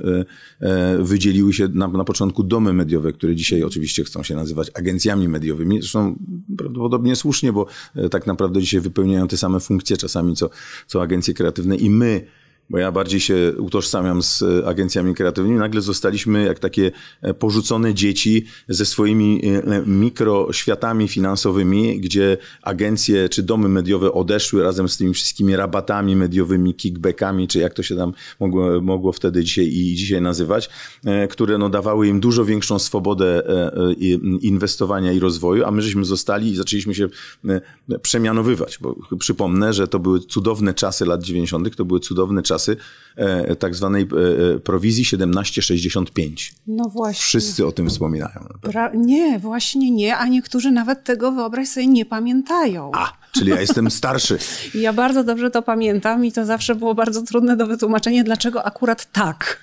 wydzieliły 0.98 1.52
się 1.52 1.68
na, 1.68 1.88
na 1.88 2.04
początku 2.04 2.42
domy 2.42 2.72
mediowe, 2.72 3.12
które 3.12 3.36
dzisiaj 3.36 3.62
oczywiście 3.62 4.04
chcą 4.04 4.22
się 4.22 4.34
nazywać 4.34 4.70
agencjami 4.74 5.28
mediowymi. 5.28 5.80
Zresztą 5.80 6.18
prawdopodobnie 6.58 7.16
słusznie, 7.16 7.52
bo 7.52 7.66
tak 8.10 8.26
naprawdę 8.26 8.60
dzisiaj 8.60 8.80
wypełniają 8.80 9.28
te 9.28 9.36
same 9.36 9.60
funkcje 9.60 9.96
czasami 10.04 10.36
co, 10.36 10.50
co 10.86 11.02
agencje 11.02 11.34
kreatywne 11.34 11.76
i 11.76 11.90
my 11.90 12.26
bo 12.70 12.78
ja 12.78 12.92
bardziej 12.92 13.20
się 13.20 13.52
utożsamiam 13.58 14.22
z 14.22 14.42
e, 14.42 14.66
agencjami 14.66 15.14
kreatywnymi, 15.14 15.58
nagle 15.58 15.80
zostaliśmy 15.80 16.44
jak 16.44 16.58
takie 16.58 16.90
e, 17.22 17.34
porzucone 17.34 17.94
dzieci 17.94 18.44
ze 18.68 18.86
swoimi 18.86 19.40
e, 19.44 19.82
mikroświatami 19.86 21.08
finansowymi, 21.08 22.00
gdzie 22.00 22.36
agencje 22.62 23.28
czy 23.28 23.42
domy 23.42 23.68
mediowe 23.68 24.12
odeszły 24.12 24.62
razem 24.62 24.88
z 24.88 24.96
tymi 24.96 25.14
wszystkimi 25.14 25.56
rabatami 25.56 26.16
mediowymi, 26.16 26.74
kickbackami, 26.74 27.48
czy 27.48 27.58
jak 27.58 27.74
to 27.74 27.82
się 27.82 27.96
tam 27.96 28.12
mogło, 28.40 28.80
mogło 28.80 29.12
wtedy 29.12 29.44
dzisiaj 29.44 29.66
i 29.66 29.94
dzisiaj 29.94 30.22
nazywać, 30.22 30.70
które 31.30 31.58
no 31.58 31.68
dawały 31.68 32.08
im 32.08 32.20
dużo 32.20 32.44
większą 32.44 32.78
swobodę 32.78 33.42
inwestowania 34.40 35.12
i 35.12 35.18
rozwoju, 35.18 35.64
a 35.64 35.70
my 35.70 35.82
żeśmy 35.82 36.04
zostali 36.04 36.50
i 36.50 36.56
zaczęliśmy 36.56 36.94
się 36.94 37.08
przemianowywać, 38.02 38.78
bo 38.80 38.96
przypomnę, 39.18 39.72
że 39.72 39.88
to 39.88 39.98
były 39.98 40.20
cudowne 40.20 40.74
czasy 40.74 41.06
lat 41.06 41.22
90., 41.22 41.76
to 41.76 41.84
były 41.84 42.00
cudowne 42.00 42.42
czasy 42.42 42.53
czasy 42.54 42.76
e, 43.16 43.56
tak 43.56 43.74
zwanej 43.74 44.02
e, 44.02 44.54
e, 44.54 44.58
prowizji 44.58 45.04
1765. 45.04 46.54
No 46.66 46.84
właśnie. 46.88 47.22
Wszyscy 47.22 47.66
o 47.66 47.72
tym 47.72 47.88
wspominają. 47.88 48.48
Pra 48.60 48.90
nie, 48.94 49.38
właśnie 49.38 49.90
nie, 49.90 50.16
a 50.16 50.26
niektórzy 50.26 50.70
nawet 50.70 51.04
tego, 51.04 51.32
wyobraź 51.32 51.68
sobie, 51.68 51.86
nie 51.86 52.06
pamiętają. 52.06 52.90
A, 52.94 53.12
czyli 53.32 53.50
ja 53.50 53.60
jestem 53.60 53.90
starszy. 53.90 54.38
ja 54.74 54.92
bardzo 54.92 55.24
dobrze 55.24 55.50
to 55.50 55.62
pamiętam 55.62 56.24
i 56.24 56.32
to 56.32 56.44
zawsze 56.44 56.74
było 56.74 56.94
bardzo 56.94 57.22
trudne 57.22 57.56
do 57.56 57.66
wytłumaczenia, 57.66 58.24
dlaczego 58.24 58.64
akurat 58.64 59.12
tak. 59.12 59.62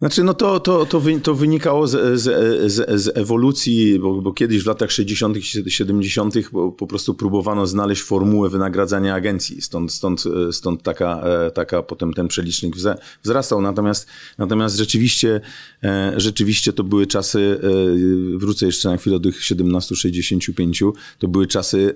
Znaczy, 0.00 0.24
no 0.24 0.34
to, 0.34 0.60
to, 0.60 0.86
to, 0.86 1.02
to 1.22 1.34
wynikało 1.34 1.86
z, 1.86 2.20
z, 2.20 2.72
z, 2.72 3.02
z 3.02 3.16
ewolucji, 3.16 3.98
bo, 3.98 4.22
bo, 4.22 4.32
kiedyś 4.32 4.62
w 4.62 4.66
latach 4.66 4.90
60., 4.90 5.36
70. 5.68 6.34
Po, 6.76 6.86
prostu 6.86 7.14
próbowano 7.14 7.66
znaleźć 7.66 8.02
formułę 8.02 8.48
wynagradzania 8.48 9.14
agencji. 9.14 9.62
Stąd, 9.62 9.92
stąd, 9.92 10.24
stąd 10.52 10.82
taka, 10.82 11.22
e, 11.22 11.50
taka 11.50 11.82
potem 11.82 12.14
ten 12.14 12.28
przelicznik 12.28 12.74
wzrastał. 13.22 13.60
Natomiast, 13.62 14.06
natomiast 14.38 14.76
rzeczywiście, 14.76 15.40
e, 15.84 16.14
rzeczywiście 16.16 16.72
to 16.72 16.84
były 16.84 17.06
czasy, 17.06 17.60
e, 17.62 18.38
wrócę 18.38 18.66
jeszcze 18.66 18.88
na 18.88 18.96
chwilę 18.96 19.20
do 19.20 19.30
tych 19.30 19.40
1765, 19.40 20.92
to 21.18 21.28
były 21.28 21.46
czasy 21.46 21.94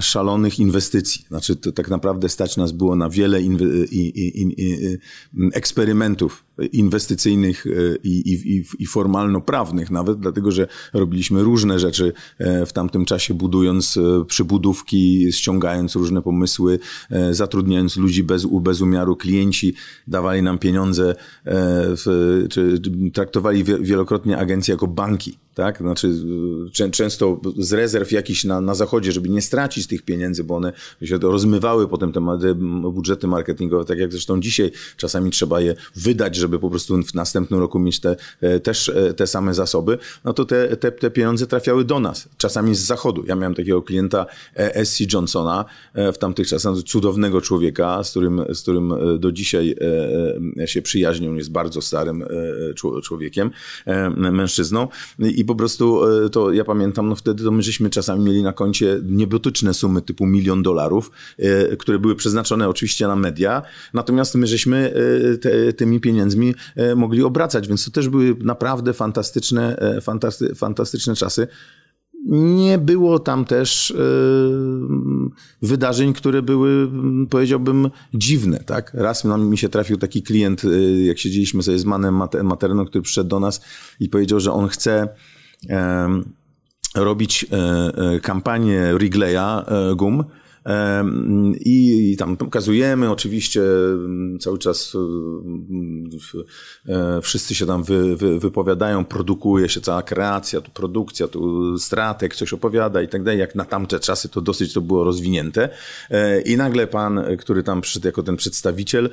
szalonych 0.00 0.58
inwestycji. 0.58 1.24
Znaczy, 1.28 1.56
tak 1.56 1.88
naprawdę 1.88 2.28
stać 2.28 2.56
nas 2.56 2.72
było 2.72 2.96
na 2.96 3.10
wiele 3.10 3.40
eksperymentów 5.52 6.44
inwestycyjnych 6.86 7.66
e, 7.66 7.70
i, 8.04 8.32
i, 8.32 8.64
i 8.78 8.86
formalno-prawnych 8.86 9.90
nawet, 9.90 10.20
dlatego 10.20 10.50
że 10.50 10.66
robiliśmy 10.92 11.42
różne 11.42 11.78
rzeczy 11.78 12.12
e, 12.38 12.66
w 12.66 12.72
tamtym 12.72 13.04
czasie, 13.04 13.34
budując 13.34 13.96
e, 13.96 14.24
przybudówki, 14.24 15.32
ściągając 15.32 15.94
różne 15.94 16.22
pomysły, 16.22 16.78
zatrudniając 17.30 17.96
ludzi 17.96 18.22
bez, 18.22 18.46
bez 18.60 18.80
umiaru. 18.80 19.16
Klienci 19.16 19.74
dawali 20.06 20.42
nam 20.42 20.58
pieniądze, 20.58 21.14
czy 22.50 22.80
traktowali 23.12 23.64
wielokrotnie 23.64 24.38
agencje 24.38 24.72
jako 24.72 24.86
banki 24.86 25.38
tak? 25.56 25.78
Znaczy, 25.78 26.12
często 26.92 27.40
z 27.58 27.72
rezerw 27.72 28.12
jakichś 28.12 28.44
na, 28.44 28.60
na 28.60 28.74
zachodzie, 28.74 29.12
żeby 29.12 29.28
nie 29.28 29.42
stracić 29.42 29.86
tych 29.86 30.02
pieniędzy, 30.02 30.44
bo 30.44 30.56
one 30.56 30.72
się 31.02 31.18
rozmywały 31.18 31.88
potem 31.88 32.12
te 32.12 32.20
budżety 32.92 33.26
marketingowe, 33.26 33.84
tak 33.84 33.98
jak 33.98 34.12
zresztą 34.12 34.40
dzisiaj 34.40 34.70
czasami 34.96 35.30
trzeba 35.30 35.60
je 35.60 35.74
wydać, 35.94 36.36
żeby 36.36 36.58
po 36.58 36.70
prostu 36.70 37.02
w 37.02 37.14
następnym 37.14 37.60
roku 37.60 37.78
mieć 37.78 38.00
te, 38.00 38.16
e, 38.40 38.60
też 38.60 38.88
e, 38.88 39.14
te 39.14 39.26
same 39.26 39.54
zasoby, 39.54 39.98
no 40.24 40.32
to 40.32 40.44
te, 40.44 40.76
te, 40.76 40.92
te 40.92 41.10
pieniądze 41.10 41.46
trafiały 41.46 41.84
do 41.84 42.00
nas, 42.00 42.28
czasami 42.36 42.74
z 42.74 42.80
zachodu. 42.80 43.24
Ja 43.26 43.36
miałem 43.36 43.54
takiego 43.54 43.82
klienta 43.82 44.26
e, 44.56 44.84
SC 44.84 45.12
Johnsona 45.12 45.64
w 45.94 46.18
tamtych 46.18 46.48
czasach, 46.48 46.74
cudownego 46.86 47.40
człowieka, 47.40 48.04
z 48.04 48.10
którym, 48.10 48.42
z 48.54 48.62
którym 48.62 48.94
do 49.18 49.32
dzisiaj 49.32 49.76
się 50.66 50.82
przyjaźnią, 50.82 51.34
jest 51.34 51.50
bardzo 51.50 51.82
starym 51.82 52.24
człowiekiem, 53.02 53.50
mężczyzną 54.16 54.88
i 55.18 55.45
po 55.46 55.54
prostu 55.54 56.04
e, 56.04 56.30
to 56.30 56.52
ja 56.52 56.64
pamiętam, 56.64 57.08
no 57.08 57.14
wtedy 57.14 57.44
to 57.44 57.50
my 57.50 57.62
żeśmy 57.62 57.90
czasami 57.90 58.24
mieli 58.24 58.42
na 58.42 58.52
koncie 58.52 59.00
niebotyczne 59.04 59.74
sumy 59.74 60.02
typu 60.02 60.26
milion 60.26 60.62
dolarów, 60.62 61.10
e, 61.38 61.76
które 61.76 61.98
były 61.98 62.16
przeznaczone 62.16 62.68
oczywiście 62.68 63.06
na 63.06 63.16
media, 63.16 63.62
natomiast 63.94 64.34
my 64.34 64.46
żeśmy 64.46 64.94
e, 65.34 65.38
te, 65.38 65.72
tymi 65.72 66.00
pieniędzmi 66.00 66.54
mogli 66.96 67.22
obracać, 67.22 67.68
więc 67.68 67.84
to 67.84 67.90
też 67.90 68.08
były 68.08 68.36
naprawdę 68.40 68.92
fantastyczne, 68.92 69.76
fantasty, 70.02 70.54
fantastyczne 70.54 71.14
czasy. 71.14 71.46
Nie 72.28 72.78
było 72.78 73.18
tam 73.18 73.44
też 73.44 73.94
wydarzeń, 75.62 76.12
które 76.12 76.42
były, 76.42 76.90
powiedziałbym, 77.30 77.90
dziwne. 78.14 78.64
Tak? 78.66 78.90
Raz 78.94 79.24
mi 79.24 79.58
się 79.58 79.68
trafił 79.68 79.96
taki 79.96 80.22
klient, 80.22 80.62
jak 81.04 81.18
siedzieliśmy 81.18 81.62
sobie 81.62 81.78
z 81.78 81.84
Manem 81.84 82.22
Materno, 82.42 82.84
który 82.84 83.02
przyszedł 83.02 83.30
do 83.30 83.40
nas 83.40 83.60
i 84.00 84.08
powiedział, 84.08 84.40
że 84.40 84.52
on 84.52 84.68
chce 84.68 85.08
robić 86.96 87.46
e, 87.52 87.56
e, 88.14 88.20
kampanię 88.20 88.94
Wrigleya 88.94 89.36
e, 89.36 89.94
gum 89.96 90.24
I, 91.60 92.16
tam 92.18 92.36
pokazujemy 92.36 93.10
oczywiście 93.10 93.62
cały 94.40 94.58
czas 94.58 94.96
wszyscy 97.22 97.54
się 97.54 97.66
tam 97.66 97.82
wy, 97.82 98.16
wy, 98.16 98.38
wypowiadają, 98.38 99.04
produkuje 99.04 99.68
się 99.68 99.80
cała 99.80 100.02
kreacja, 100.02 100.60
tu 100.60 100.70
produkcja, 100.70 101.28
tu 101.28 101.78
stratek 101.78 102.34
coś 102.34 102.52
opowiada 102.52 103.02
i 103.02 103.08
tak 103.08 103.22
dalej. 103.22 103.40
Jak 103.40 103.54
na 103.54 103.64
tamte 103.64 104.00
czasy 104.00 104.28
to 104.28 104.40
dosyć 104.40 104.72
to 104.72 104.80
było 104.80 105.04
rozwinięte. 105.04 105.68
I 106.44 106.56
nagle 106.56 106.86
pan, 106.86 107.20
który 107.38 107.62
tam 107.62 107.80
przyszedł 107.80 108.06
jako 108.06 108.22
ten 108.22 108.36
przedstawiciel, 108.36 109.10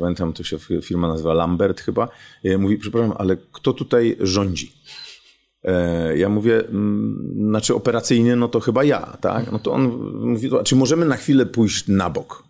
pamiętam, 0.00 0.32
to 0.32 0.44
się 0.44 0.58
firma 0.82 1.08
nazywa 1.08 1.34
Lambert 1.34 1.80
chyba, 1.80 2.08
mówi, 2.58 2.78
przepraszam, 2.78 3.12
ale 3.18 3.36
kto 3.52 3.72
tutaj 3.72 4.16
rządzi? 4.20 4.72
E, 5.68 6.18
ja 6.18 6.28
mówię, 6.28 6.68
mm, 6.68 7.34
znaczy 7.48 7.74
operacyjnie, 7.74 8.36
no 8.36 8.48
to 8.48 8.60
chyba 8.60 8.84
ja, 8.84 9.16
tak? 9.20 9.52
No 9.52 9.58
to 9.58 9.72
on 9.72 10.12
mówi, 10.20 10.50
czy 10.64 10.76
możemy 10.76 11.06
na 11.06 11.16
chwilę 11.16 11.46
pójść 11.46 11.88
na 11.88 12.10
bok? 12.10 12.44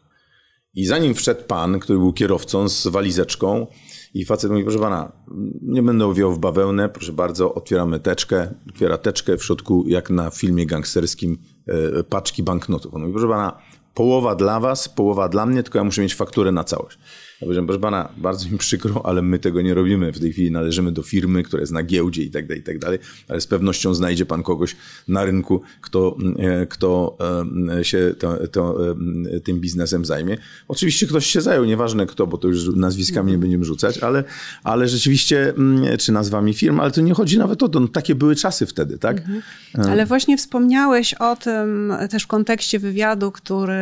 I 0.74 0.86
zanim 0.86 1.14
wszedł 1.14 1.42
pan, 1.42 1.78
który 1.78 1.98
był 1.98 2.12
kierowcą 2.12 2.68
z 2.68 2.86
walizeczką, 2.86 3.66
i 4.14 4.24
facet 4.24 4.50
mówi, 4.50 4.62
proszę 4.62 4.78
pana, 4.78 5.12
nie 5.62 5.82
będę 5.82 6.06
owijał 6.06 6.32
w 6.32 6.38
bawełnę, 6.38 6.88
proszę 6.88 7.12
bardzo, 7.12 7.54
otwieramy 7.54 8.00
teczkę, 8.00 8.54
otwiera 8.68 8.98
teczkę, 8.98 9.36
w 9.36 9.44
środku, 9.44 9.84
jak 9.86 10.10
na 10.10 10.30
filmie 10.30 10.66
gangsterskim, 10.66 11.38
e, 11.66 12.04
paczki 12.04 12.42
banknotów. 12.42 12.94
On 12.94 13.00
mówi, 13.00 13.12
proszę 13.12 13.28
pana, 13.28 13.58
połowa 13.94 14.34
dla 14.34 14.60
was, 14.60 14.88
połowa 14.88 15.28
dla 15.28 15.46
mnie, 15.46 15.62
tylko 15.62 15.78
ja 15.78 15.84
muszę 15.84 16.02
mieć 16.02 16.14
fakturę 16.14 16.52
na 16.52 16.64
całość. 16.64 16.98
Ja 17.40 17.44
powiedziałem, 17.44 17.66
proszę 17.66 17.80
pana, 17.80 18.08
bardzo 18.16 18.48
mi 18.50 18.58
przykro, 18.58 19.06
ale 19.06 19.22
my 19.22 19.38
tego 19.38 19.62
nie 19.62 19.74
robimy. 19.74 20.12
W 20.12 20.20
tej 20.20 20.32
chwili 20.32 20.50
należymy 20.50 20.92
do 20.92 21.02
firmy, 21.02 21.42
która 21.42 21.60
jest 21.60 21.72
na 21.72 21.82
giełdzie 21.82 22.22
i 22.22 22.30
tak 22.30 22.46
dalej, 22.46 22.60
i 22.60 22.64
tak 22.64 22.78
dalej, 22.78 22.98
ale 23.28 23.40
z 23.40 23.46
pewnością 23.46 23.94
znajdzie 23.94 24.26
pan 24.26 24.42
kogoś 24.42 24.76
na 25.08 25.24
rynku, 25.24 25.62
kto, 25.80 26.16
e, 26.38 26.66
kto 26.66 27.18
e, 27.78 27.84
się 27.84 28.14
to, 28.18 28.46
to, 28.48 28.90
e, 28.90 29.40
tym 29.40 29.60
biznesem 29.60 30.04
zajmie. 30.04 30.38
Oczywiście 30.68 31.06
ktoś 31.06 31.26
się 31.26 31.40
zajął, 31.40 31.64
nieważne 31.64 32.06
kto, 32.06 32.26
bo 32.26 32.38
to 32.38 32.48
już 32.48 32.76
nazwiskami 32.76 33.32
nie 33.32 33.38
będziemy 33.38 33.64
rzucać, 33.64 33.98
ale, 33.98 34.24
ale 34.64 34.88
rzeczywiście, 34.88 35.48
mm, 35.48 35.98
czy 35.98 36.12
nazwami 36.12 36.54
firm, 36.54 36.80
ale 36.80 36.90
to 36.90 37.00
nie 37.00 37.14
chodzi 37.14 37.38
nawet 37.38 37.62
o 37.62 37.68
to, 37.68 37.80
no, 37.80 37.88
takie 37.88 38.14
były 38.14 38.36
czasy 38.36 38.66
wtedy, 38.66 38.98
tak? 38.98 39.18
Mhm. 39.18 39.42
Ale 39.74 40.06
właśnie 40.06 40.36
wspomniałeś 40.36 41.14
o 41.14 41.36
tym 41.36 41.92
też 42.10 42.22
w 42.22 42.26
kontekście 42.26 42.78
wywiadu, 42.78 43.32
który 43.32 43.78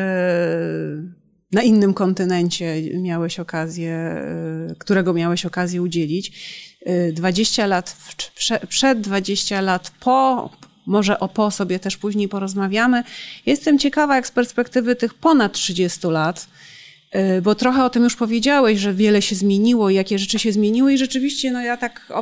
na 1.53 1.62
innym 1.62 1.95
kontynencie 1.95 2.83
miałeś 2.95 3.41
okazję, 3.41 4.23
y, 4.71 4.75
którego 4.79 5.12
miałeś 5.12 5.47
okazję 5.47 5.83
udzielić. 5.83 6.33
20 7.12 7.65
y, 7.65 7.69
lat 7.69 7.97
przed, 8.69 9.00
20 9.00 9.61
lat 9.61 9.93
po, 10.00 10.50
może 10.87 11.21
o 11.21 11.29
po 11.29 11.50
sobie 11.50 11.79
też 11.79 11.97
później 11.97 12.29
porozmawiamy. 12.29 13.05
Jestem 13.47 13.79
ciekawa, 13.79 14.17
jak 14.17 14.26
z 14.26 14.31
perspektywy 14.31 14.97
tych 14.97 15.15
ponad 15.15 15.53
30 15.53 16.07
lat, 16.07 16.49
y, 17.38 17.43
bo 17.43 17.55
trochę 17.55 17.85
o 17.85 17.91
tym 17.91 18.05
już 18.05 18.17
powiedziałeś, 18.17 18.79
że 18.79 18.95
wiele 18.95 19.23
się 19.23 19.37
zmieniło, 19.37 19.91
jakie 19.91 20.19
rzeczy 20.19 20.38
się 20.38 20.53
zmieniły 20.53 20.93
i 20.93 20.99
rzeczywiście, 20.99 21.50
no 21.50 21.61
ja 21.61 21.76
tak 21.76 22.12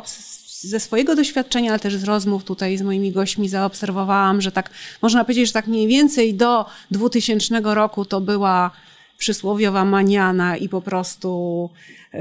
ze 0.61 0.81
swojego 0.81 1.17
doświadczenia, 1.17 1.71
ale 1.71 1.79
też 1.79 1.97
z 1.97 2.05
rozmów 2.05 2.45
tutaj 2.45 2.77
z 2.77 2.83
moimi 2.83 3.13
gośćmi 3.13 3.49
zaobserwowałam, 3.49 4.41
że 4.41 4.53
tak 4.53 4.71
można 5.03 5.25
powiedzieć, 5.25 5.47
że 5.47 5.53
tak 5.53 5.67
mniej 5.67 5.87
więcej 5.87 6.35
do 6.35 6.67
2000 6.91 7.61
roku 7.65 8.05
to 8.05 8.21
była 8.21 8.71
przysłowiowa 9.19 9.85
maniana 9.85 10.57
i 10.57 10.69
po 10.69 10.81
prostu 10.81 11.71
yy, 12.13 12.21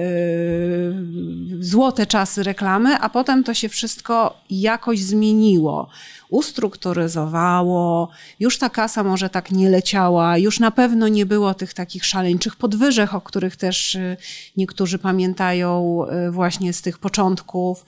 złote 1.60 2.06
czasy 2.06 2.44
reklamy, 2.44 3.00
a 3.00 3.10
potem 3.10 3.44
to 3.44 3.54
się 3.54 3.70
wszystko 3.70 4.38
jakoś 4.50 5.00
zmieniło, 5.00 5.90
ustrukturyzowało, 6.30 8.10
już 8.40 8.58
ta 8.58 8.70
kasa 8.70 9.04
może 9.04 9.30
tak 9.30 9.52
nie 9.52 9.70
leciała, 9.70 10.38
już 10.38 10.60
na 10.60 10.72
pewno 10.72 11.08
nie 11.08 11.26
było 11.26 11.54
tych 11.54 11.74
takich 11.74 12.06
szaleńczych 12.06 12.56
podwyżek, 12.56 13.14
o 13.14 13.22
których 13.22 13.56
też 13.56 13.96
yy, 13.96 14.18
niektórzy 14.58 15.00
pamiętają 15.00 16.00
yy, 16.12 16.32
właśnie 16.32 16.74
z 16.74 16.82
tych 16.82 16.98
początków. 16.98 17.86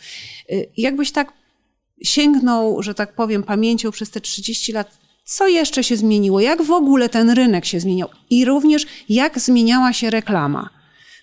Yy, 0.49 0.69
jakbyś 0.77 1.11
tak 1.11 1.33
sięgnął, 2.03 2.83
że 2.83 2.95
tak 2.95 3.15
powiem, 3.15 3.43
pamięcią 3.43 3.91
przez 3.91 4.09
te 4.09 4.21
30 4.21 4.71
lat 4.71 5.04
co 5.25 5.47
jeszcze 5.47 5.83
się 5.83 5.97
zmieniło? 5.97 6.39
Jak 6.39 6.61
w 6.61 6.71
ogóle 6.71 7.09
ten 7.09 7.29
rynek 7.29 7.65
się 7.65 7.79
zmieniał? 7.79 8.09
I 8.29 8.45
również 8.45 8.85
jak 9.09 9.39
zmieniała 9.39 9.93
się 9.93 10.09
reklama? 10.09 10.69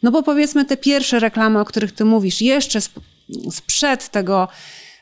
No 0.02 0.10
bo 0.10 0.22
powiedzmy 0.22 0.64
te 0.64 0.76
pierwsze 0.76 1.20
reklamy, 1.20 1.60
o 1.60 1.64
których 1.64 1.92
ty 1.92 2.04
mówisz, 2.04 2.42
jeszcze 2.42 2.78
sprzed 3.50 4.08
tego 4.08 4.48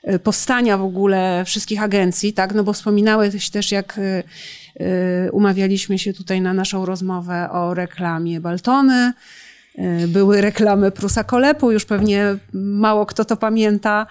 y, 0.08 0.18
powstania 0.18 0.78
w 0.78 0.82
ogóle 0.82 1.44
wszystkich 1.44 1.82
agencji, 1.82 2.32
tak? 2.32 2.54
No 2.54 2.64
bo 2.64 2.72
wspominałeś 2.72 3.50
też, 3.50 3.72
jak 3.72 3.98
y, 3.98 4.22
y, 4.80 5.32
umawialiśmy 5.32 5.98
się 5.98 6.12
tutaj 6.12 6.40
na 6.40 6.54
naszą 6.54 6.86
rozmowę 6.86 7.50
o 7.50 7.74
reklamie 7.74 8.40
Baltony, 8.40 9.12
były 10.08 10.40
reklamy 10.40 10.90
Prusa 10.90 11.24
Kolepu, 11.24 11.72
już 11.72 11.84
pewnie 11.84 12.36
mało 12.52 13.06
kto 13.06 13.24
to 13.24 13.36
pamięta. 13.36 14.06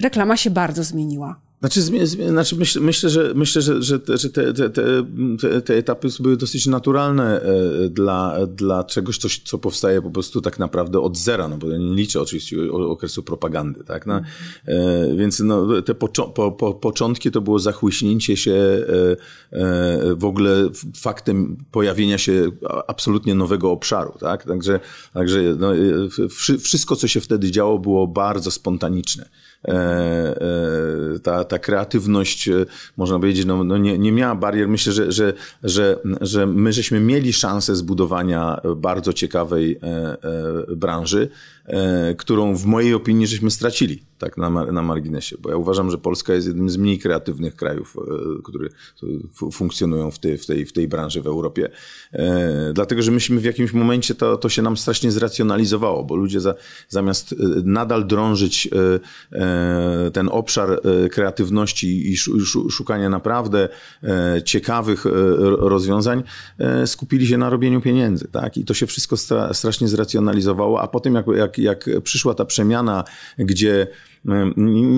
Reklama 0.00 0.36
się 0.36 0.50
bardzo 0.50 0.84
zmieniła. 0.84 1.47
Znaczy, 1.60 1.82
znaczy 2.28 2.56
myśl, 2.56 2.80
myślę, 2.80 3.10
że, 3.10 3.32
myślę, 3.34 3.62
że, 3.62 3.82
że, 3.82 4.00
że 4.06 4.30
te, 4.30 4.52
te, 4.52 4.70
te, 4.70 5.62
te, 5.64 5.74
etapy 5.74 6.08
były 6.20 6.36
dosyć 6.36 6.66
naturalne 6.66 7.42
e, 7.42 7.88
dla, 7.88 8.46
dla 8.46 8.84
czegoś, 8.84 9.18
coś, 9.18 9.42
co 9.44 9.58
powstaje 9.58 10.02
po 10.02 10.10
prostu 10.10 10.40
tak 10.40 10.58
naprawdę 10.58 11.00
od 11.00 11.16
zera, 11.16 11.48
no 11.48 11.56
bo 11.56 11.70
ja 11.70 11.78
nie 11.78 11.94
liczę 11.94 12.20
oczywiście 12.20 12.72
okresu 12.72 13.22
propagandy, 13.22 13.84
tak? 13.84 14.06
No, 14.06 14.20
e, 14.66 15.16
więc 15.16 15.40
no, 15.40 15.82
te 15.82 15.94
po, 15.94 16.08
po, 16.52 16.74
początki 16.74 17.30
to 17.30 17.40
było 17.40 17.58
zachłyśnięcie 17.58 18.36
się 18.36 18.52
e, 18.52 20.14
w 20.14 20.24
ogóle 20.24 20.68
faktem 20.96 21.64
pojawienia 21.70 22.18
się 22.18 22.50
absolutnie 22.88 23.34
nowego 23.34 23.70
obszaru, 23.70 24.12
tak? 24.20 24.44
Także, 24.44 24.80
także 25.12 25.56
no, 25.58 25.72
wszystko, 26.60 26.96
co 26.96 27.08
się 27.08 27.20
wtedy 27.20 27.50
działo, 27.50 27.78
było 27.78 28.06
bardzo 28.06 28.50
spontaniczne. 28.50 29.28
E, 29.64 29.70
e, 29.74 31.18
ta, 31.18 31.44
ta 31.44 31.58
kreatywność, 31.58 32.48
e, 32.48 32.66
można 32.96 33.18
powiedzieć, 33.18 33.46
no, 33.46 33.64
no 33.64 33.78
nie, 33.78 33.98
nie 33.98 34.12
miała 34.12 34.34
barier. 34.34 34.68
Myślę, 34.68 34.92
że, 34.92 35.12
że, 35.12 35.32
że, 35.62 35.98
że 36.20 36.46
my 36.46 36.72
żeśmy 36.72 37.00
mieli 37.00 37.32
szansę 37.32 37.76
zbudowania 37.76 38.60
bardzo 38.76 39.12
ciekawej 39.12 39.80
branży, 40.76 41.28
którą 42.18 42.56
w 42.56 42.66
mojej 42.66 42.94
opinii 42.94 43.26
żeśmy 43.26 43.50
stracili 43.50 44.02
tak 44.18 44.36
na, 44.36 44.50
na 44.50 44.82
marginesie, 44.82 45.36
bo 45.40 45.50
ja 45.50 45.56
uważam, 45.56 45.90
że 45.90 45.98
Polska 45.98 46.34
jest 46.34 46.46
jednym 46.46 46.70
z 46.70 46.76
mniej 46.76 46.98
kreatywnych 46.98 47.56
krajów, 47.56 47.96
które 48.44 48.68
funkcjonują 49.52 50.10
w 50.10 50.18
tej, 50.18 50.38
w 50.38 50.46
tej, 50.46 50.66
w 50.66 50.72
tej 50.72 50.88
branży 50.88 51.22
w 51.22 51.26
Europie. 51.26 51.70
Dlatego, 52.72 53.02
że 53.02 53.10
myśmy 53.10 53.40
w 53.40 53.44
jakimś 53.44 53.72
momencie 53.72 54.14
to, 54.14 54.36
to 54.36 54.48
się 54.48 54.62
nam 54.62 54.76
strasznie 54.76 55.10
zracjonalizowało, 55.10 56.04
bo 56.04 56.16
ludzie 56.16 56.40
za, 56.40 56.54
zamiast 56.88 57.34
nadal 57.64 58.06
drążyć 58.06 58.68
E, 59.32 60.10
ten 60.10 60.28
obszar 60.32 60.70
e, 60.70 61.08
kreatywności 61.08 62.12
i 62.12 62.16
szukania 62.70 63.08
naprawdę 63.08 63.68
e, 64.02 64.42
ciekawych 64.42 65.04
rozwiązań, 65.58 66.22
skupili 66.86 67.26
się 67.26 67.38
na 67.38 67.50
robieniu 67.50 67.80
pieniędzy. 67.80 68.28
Tak? 68.32 68.56
I 68.56 68.64
to 68.64 68.74
się 68.74 68.86
wszystko 68.86 69.16
strasznie 69.52 69.88
zracjonalizowało, 69.88 70.80
a 70.80 70.88
potem 70.88 71.14
jak, 71.14 71.26
jak, 71.36 71.57
jak 71.58 71.90
przyszła 72.04 72.34
ta 72.34 72.44
przemiana, 72.44 73.04
gdzie 73.38 73.86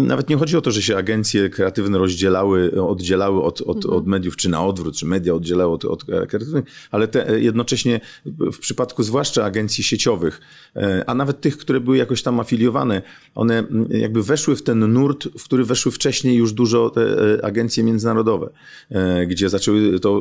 nawet 0.07 0.29
nie 0.29 0.37
chodzi 0.37 0.57
o 0.57 0.61
to, 0.61 0.71
że 0.71 0.83
się 0.83 0.97
agencje 0.97 1.49
kreatywne 1.49 1.99
rozdzielały, 1.99 2.83
oddzielały 2.83 3.43
od, 3.43 3.61
od, 3.61 3.77
mhm. 3.77 3.95
od 3.95 4.07
mediów, 4.07 4.37
czy 4.37 4.49
na 4.49 4.65
odwrót, 4.65 4.97
czy 4.97 5.07
media 5.07 5.35
oddzielały 5.35 5.73
od, 5.73 5.85
od 5.85 6.05
kreatywnych, 6.05 6.65
ale 6.91 7.09
te, 7.09 7.41
jednocześnie 7.41 8.01
w 8.27 8.59
przypadku 8.59 9.03
zwłaszcza 9.03 9.45
agencji 9.45 9.85
sieciowych, 9.85 10.41
e, 10.77 11.05
a 11.07 11.15
nawet 11.15 11.41
tych, 11.41 11.59
które 11.59 11.81
były 11.81 11.97
jakoś 11.97 12.23
tam 12.23 12.41
afiliowane, 12.41 13.03
one 13.35 13.65
jakby 13.91 14.23
weszły 14.23 14.57
w 14.57 14.63
ten 14.63 14.93
nurt, 14.93 15.29
w 15.39 15.45
który 15.45 15.65
weszły 15.65 15.93
wcześniej 15.93 16.37
już 16.37 16.53
dużo 16.53 16.91
te 16.91 17.03
e, 17.39 17.45
agencje 17.45 17.85
międzynarodowe, 17.85 18.51
e, 18.91 19.27
gdzie 19.27 19.49
zaczęły 19.49 20.01
to 20.01 20.21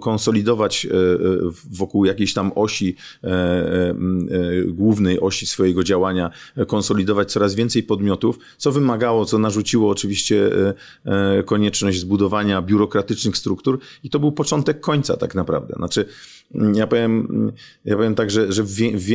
konsolidować 0.00 0.86
wokół 1.70 2.04
jakiejś 2.04 2.34
tam 2.34 2.52
osi, 2.54 2.96
głównej 4.66 5.20
osi 5.20 5.46
swojego 5.46 5.84
działania, 5.84 6.30
konsolidować 6.66 7.32
coraz 7.32 7.54
więcej 7.54 7.82
podmiotów, 7.82 8.19
co 8.56 8.72
wymagało, 8.72 9.24
co 9.24 9.38
narzuciło 9.38 9.90
oczywiście 9.90 10.50
e, 11.06 11.38
e, 11.38 11.42
konieczność 11.42 12.00
zbudowania 12.00 12.62
biurokratycznych 12.62 13.36
struktur 13.36 13.78
i 14.04 14.10
to 14.10 14.18
był 14.18 14.32
początek 14.32 14.80
końca 14.80 15.16
tak 15.16 15.34
naprawdę. 15.34 15.74
Znaczy, 15.76 16.04
mm, 16.54 16.74
ja 16.74 16.86
powiem, 16.86 17.26
mm, 17.30 17.52
ja 17.84 17.96
powiem 17.96 18.14
tak, 18.14 18.30
że, 18.30 18.52
że 18.52 18.64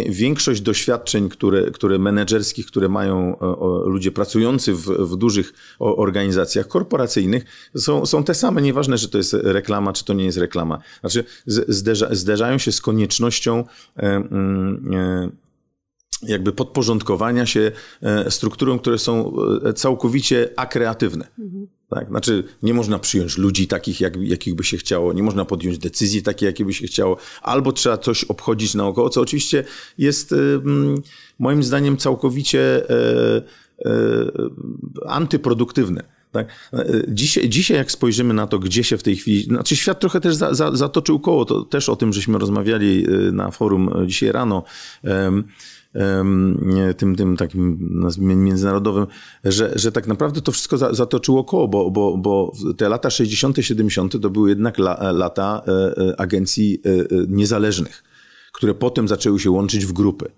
większość 0.10 0.62
doświadczeń, 0.62 1.30
które, 1.30 1.72
które 1.72 2.00
menedżerskich, 2.00 2.65
które 2.65 2.89
mają 2.89 3.39
e, 3.39 3.89
ludzie 3.89 4.12
pracujący 4.12 4.74
w, 4.74 4.82
w 4.86 5.15
dużych 5.15 5.54
organizacjach 5.80 6.68
korporacyjnych, 6.68 7.46
są, 7.78 8.06
są 8.06 8.24
te 8.24 8.34
same. 8.34 8.62
Nieważne, 8.62 8.98
że 8.98 9.10
to 9.10 9.18
jest 9.18 9.34
reklama, 9.34 9.94
czy 9.94 10.06
to 10.06 10.13
nie 10.13 10.26
jest 10.26 10.38
reklama. 10.38 10.80
Znaczy, 11.00 11.24
zderza, 11.48 12.08
zderzają 12.12 12.58
się 12.58 12.72
z 12.72 12.82
koniecznością 12.82 13.63
mm, 13.96 15.32
jakby 16.23 16.51
podporządkowania 16.51 17.45
się 17.45 17.71
e, 18.01 18.32
strukturom, 18.32 18.80
które 18.80 18.97
są 18.97 19.34
e, 19.65 19.73
całkowicie 19.73 20.49
akreatywne. 20.56 21.28
Mhm. 21.39 21.67
Tak? 21.89 22.08
Znaczy, 22.08 22.43
nie 22.63 22.73
można 22.73 22.99
przyjąć 22.99 23.38
ludzi 23.38 23.67
takich, 23.67 24.01
jak, 24.01 24.15
jakich 24.21 24.56
by 24.56 24.63
się 24.63 24.78
chciało, 24.78 25.13
nie 25.13 25.23
można 25.23 25.45
podjąć 25.45 25.78
decyzji 25.78 26.23
takiej, 26.23 26.47
jakie 26.47 26.65
by 26.65 26.73
się 26.73 26.88
chciało, 26.88 27.17
albo 27.41 27.71
trzeba 27.71 27.97
coś 27.97 28.23
obchodzić 28.23 28.75
naokoło, 28.75 29.10
co 29.10 29.21
oczywiście 29.21 29.63
jest 29.97 30.32
y, 30.32 30.62
moim 31.39 31.63
zdaniem 31.63 31.97
całkowicie 31.97 32.84
antyproduktywne. 35.08 36.04
Tak? 36.32 36.71
Dzisiaj, 37.08 37.49
dzisiaj, 37.49 37.78
jak 37.78 37.91
spojrzymy 37.91 38.34
na 38.34 38.47
to, 38.47 38.60
gdzie 38.60 38.84
się 38.84 38.97
w 38.97 39.04
tej 39.04 39.15
chwili. 39.15 39.43
Znaczy, 39.43 39.75
świat 39.75 39.99
trochę 39.99 40.21
też 40.21 40.36
za, 40.36 40.54
za, 40.54 40.75
zatoczył 40.75 41.19
koło. 41.19 41.45
To 41.45 41.62
też 41.62 41.89
o 41.89 41.95
tym 41.95 42.13
żeśmy 42.13 42.38
rozmawiali 42.38 43.06
na 43.32 43.51
forum 43.51 43.89
dzisiaj 44.08 44.32
rano 44.32 44.63
tym, 46.97 47.15
tym 47.15 47.38
takim 47.38 47.79
międzynarodowym, 48.19 49.08
że, 49.43 49.71
że 49.75 49.91
tak 49.91 50.08
naprawdę 50.08 50.41
to 50.41 50.51
wszystko 50.51 50.77
zatoczyło 50.95 51.43
koło, 51.43 51.67
bo, 51.67 51.91
bo, 51.91 52.17
bo 52.17 52.51
te 52.77 52.89
lata 52.89 53.10
60., 53.10 53.58
70. 53.62 54.21
to 54.21 54.29
były 54.29 54.49
jednak 54.49 54.77
lata 55.13 55.62
e, 55.67 55.71
e, 55.71 56.19
agencji 56.19 56.81
e, 56.86 56.89
niezależnych, 57.27 58.03
które 58.53 58.73
potem 58.73 59.08
zaczęły 59.08 59.39
się 59.39 59.51
łączyć 59.51 59.86
w 59.86 59.93
grupy. 59.93 60.31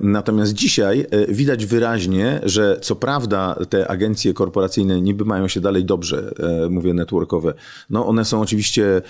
Natomiast 0.00 0.52
dzisiaj 0.52 1.06
widać 1.28 1.66
wyraźnie, 1.66 2.40
że 2.44 2.78
co 2.82 2.96
prawda 2.96 3.56
te 3.68 3.90
agencje 3.90 4.34
korporacyjne 4.34 5.00
niby 5.00 5.24
mają 5.24 5.48
się 5.48 5.60
dalej 5.60 5.84
dobrze, 5.84 6.34
mówię 6.70 6.94
networkowe, 6.94 7.54
no 7.90 8.06
one 8.06 8.24
są 8.24 8.40
oczywiście 8.40 9.02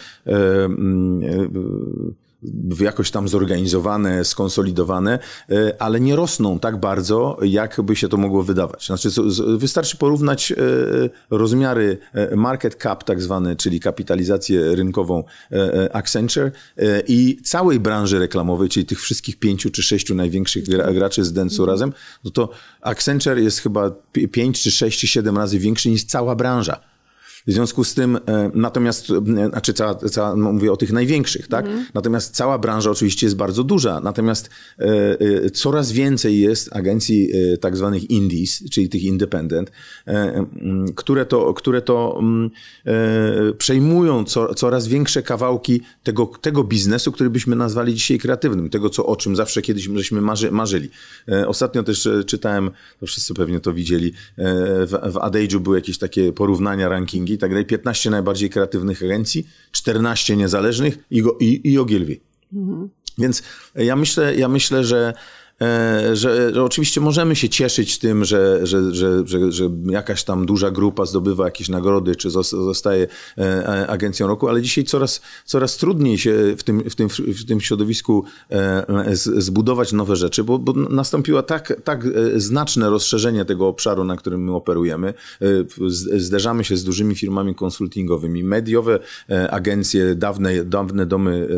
jakoś 2.80 3.10
tam 3.10 3.28
zorganizowane, 3.28 4.24
skonsolidowane, 4.24 5.18
e, 5.50 5.82
ale 5.82 6.00
nie 6.00 6.16
rosną 6.16 6.58
tak 6.58 6.80
bardzo, 6.80 7.38
jak 7.42 7.82
by 7.82 7.96
się 7.96 8.08
to 8.08 8.16
mogło 8.16 8.42
wydawać. 8.42 8.86
Znaczy, 8.86 9.08
wystarczy 9.56 9.96
porównać 9.96 10.52
e, 10.52 10.56
rozmiary 11.30 11.98
e, 12.12 12.36
market 12.36 12.74
cap, 12.74 13.04
tak 13.04 13.22
zwany, 13.22 13.56
czyli 13.56 13.80
kapitalizację 13.80 14.74
rynkową 14.74 15.24
Accenture 15.92 16.52
i 17.08 17.38
całej 17.44 17.80
branży 17.80 18.18
reklamowej, 18.18 18.68
czyli 18.68 18.86
tych 18.86 19.00
wszystkich 19.00 19.38
pięciu 19.38 19.70
czy 19.70 19.82
sześciu 19.82 20.14
największych 20.14 20.64
graczy 20.94 21.24
z 21.24 21.32
Dentsu 21.32 21.66
razem, 21.66 21.92
no 22.24 22.30
to 22.30 22.48
Accenture 22.80 23.38
jest 23.38 23.58
chyba 23.58 23.90
pięć 24.32 24.62
czy 24.62 24.70
sześć 24.70 25.00
czy 25.00 25.06
siedem 25.06 25.36
razy 25.36 25.58
większy 25.58 25.90
niż 25.90 26.04
cała 26.04 26.36
branża. 26.36 26.91
W 27.46 27.52
związku 27.52 27.84
z 27.84 27.94
tym, 27.94 28.16
e, 28.16 28.50
natomiast, 28.54 29.10
e, 29.10 29.48
znaczy 29.48 29.74
cała, 29.74 29.94
cała 29.94 30.36
no 30.36 30.52
mówię 30.52 30.72
o 30.72 30.76
tych 30.76 30.92
największych, 30.92 31.48
tak? 31.48 31.66
Mhm. 31.66 31.86
Natomiast 31.94 32.34
cała 32.34 32.58
branża 32.58 32.90
oczywiście 32.90 33.26
jest 33.26 33.36
bardzo 33.36 33.64
duża, 33.64 34.00
natomiast 34.00 34.50
e, 34.78 35.50
coraz 35.50 35.92
więcej 35.92 36.40
jest 36.40 36.76
agencji 36.76 37.32
tak 37.60 37.76
zwanych 37.76 38.10
indies, 38.10 38.70
czyli 38.70 38.88
tych 38.88 39.02
independent, 39.02 39.72
które 40.94 41.26
to, 41.26 41.54
które 41.54 41.82
to 41.82 42.20
przejmują 43.58 44.24
co, 44.24 44.54
coraz 44.54 44.88
większe 44.88 45.22
kawałki 45.22 45.80
tego, 46.02 46.26
tego 46.26 46.64
biznesu, 46.64 47.12
który 47.12 47.30
byśmy 47.30 47.56
nazwali 47.56 47.94
dzisiaj 47.94 48.18
kreatywnym, 48.18 48.70
tego, 48.70 48.90
co, 48.90 49.06
o 49.06 49.16
czym 49.16 49.36
zawsze 49.36 49.62
kiedyś 49.62 49.88
żeśmy 49.94 50.20
marzy, 50.20 50.50
marzyli. 50.50 50.90
Ostatnio 51.46 51.82
też 51.82 52.08
czytałem, 52.26 52.70
to 53.00 53.06
wszyscy 53.06 53.34
pewnie 53.34 53.60
to 53.60 53.72
widzieli, 53.72 54.12
w, 54.86 55.12
w 55.12 55.14
Adage'u 55.14 55.58
były 55.58 55.76
jakieś 55.76 55.98
takie 55.98 56.32
porównania, 56.32 56.88
rankingi, 56.88 57.31
i 57.32 57.38
tak 57.38 57.50
dalej, 57.50 57.64
15 57.64 58.10
najbardziej 58.10 58.50
kreatywnych 58.50 59.02
agencji, 59.02 59.48
14 59.72 60.36
niezależnych 60.36 60.98
i, 61.10 61.22
i, 61.40 61.72
i 61.72 61.78
Ogilvy. 61.78 62.20
Mhm. 62.52 62.88
Więc 63.18 63.42
ja 63.74 63.96
myślę, 63.96 64.36
ja 64.36 64.48
myślę, 64.48 64.84
że 64.84 65.14
że, 66.12 66.54
że, 66.54 66.64
oczywiście 66.64 67.00
możemy 67.00 67.36
się 67.36 67.48
cieszyć 67.48 67.98
tym, 67.98 68.24
że, 68.24 68.66
że, 68.66 68.94
że, 68.94 69.26
że, 69.26 69.52
że 69.52 69.70
jakaś 69.86 70.24
tam 70.24 70.46
duża 70.46 70.70
grupa 70.70 71.06
zdobywa 71.06 71.44
jakieś 71.44 71.68
nagrody, 71.68 72.16
czy 72.16 72.30
zostaje 72.30 73.06
e, 73.38 73.86
agencją 73.86 74.26
roku, 74.26 74.48
ale 74.48 74.62
dzisiaj 74.62 74.84
coraz, 74.84 75.20
coraz 75.44 75.76
trudniej 75.76 76.18
się 76.18 76.56
w 76.56 76.62
tym, 76.62 76.90
w 76.90 76.94
tym, 76.94 77.08
w 77.08 77.44
tym 77.44 77.60
środowisku 77.60 78.24
e, 78.50 78.84
zbudować 79.16 79.92
nowe 79.92 80.16
rzeczy, 80.16 80.44
bo, 80.44 80.58
bo 80.58 80.72
nastąpiło 80.72 81.42
tak, 81.42 81.80
tak 81.84 82.04
znaczne 82.36 82.90
rozszerzenie 82.90 83.44
tego 83.44 83.68
obszaru, 83.68 84.04
na 84.04 84.16
którym 84.16 84.44
my 84.44 84.54
operujemy. 84.54 85.14
Zderzamy 86.16 86.64
się 86.64 86.76
z 86.76 86.84
dużymi 86.84 87.14
firmami 87.14 87.54
konsultingowymi. 87.54 88.44
Mediowe 88.44 88.98
agencje, 89.50 90.14
dawne, 90.14 90.64
dawne 90.64 91.06
domy 91.06 91.48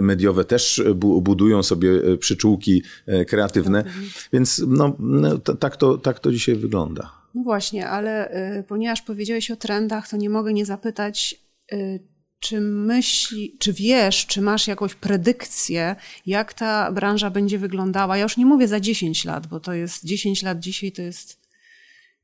mediowe 0.00 0.44
też 0.44 0.82
budują 0.94 1.62
sobie 1.62 2.16
przyczółki 2.16 2.82
E, 2.82 2.85
kreatywne. 3.28 3.84
Więc 4.32 4.62
no, 4.66 4.96
no 4.98 5.38
tak, 5.38 5.76
to, 5.76 5.98
tak 5.98 6.20
to 6.20 6.32
dzisiaj 6.32 6.54
wygląda. 6.54 7.10
No 7.36 7.42
właśnie, 7.42 7.88
ale 7.88 8.30
y, 8.58 8.62
ponieważ 8.62 9.02
powiedziałeś 9.02 9.50
o 9.50 9.56
trendach, 9.56 10.08
to 10.08 10.16
nie 10.16 10.30
mogę 10.30 10.52
nie 10.52 10.66
zapytać, 10.66 11.34
y, 11.72 12.00
czy 12.40 12.60
myśli, 12.60 13.56
czy 13.58 13.72
wiesz, 13.72 14.26
czy 14.26 14.42
masz 14.42 14.68
jakąś 14.68 14.94
predykcję, 14.94 15.96
jak 16.26 16.54
ta 16.54 16.92
branża 16.92 17.30
będzie 17.30 17.58
wyglądała? 17.58 18.16
Ja 18.16 18.22
już 18.22 18.36
nie 18.36 18.46
mówię 18.46 18.68
za 18.68 18.80
10 18.80 19.24
lat, 19.24 19.46
bo 19.46 19.60
to 19.60 19.72
jest 19.72 20.04
10 20.04 20.42
lat 20.42 20.58
dzisiaj 20.58 20.92
to 20.92 21.02
jest 21.02 21.40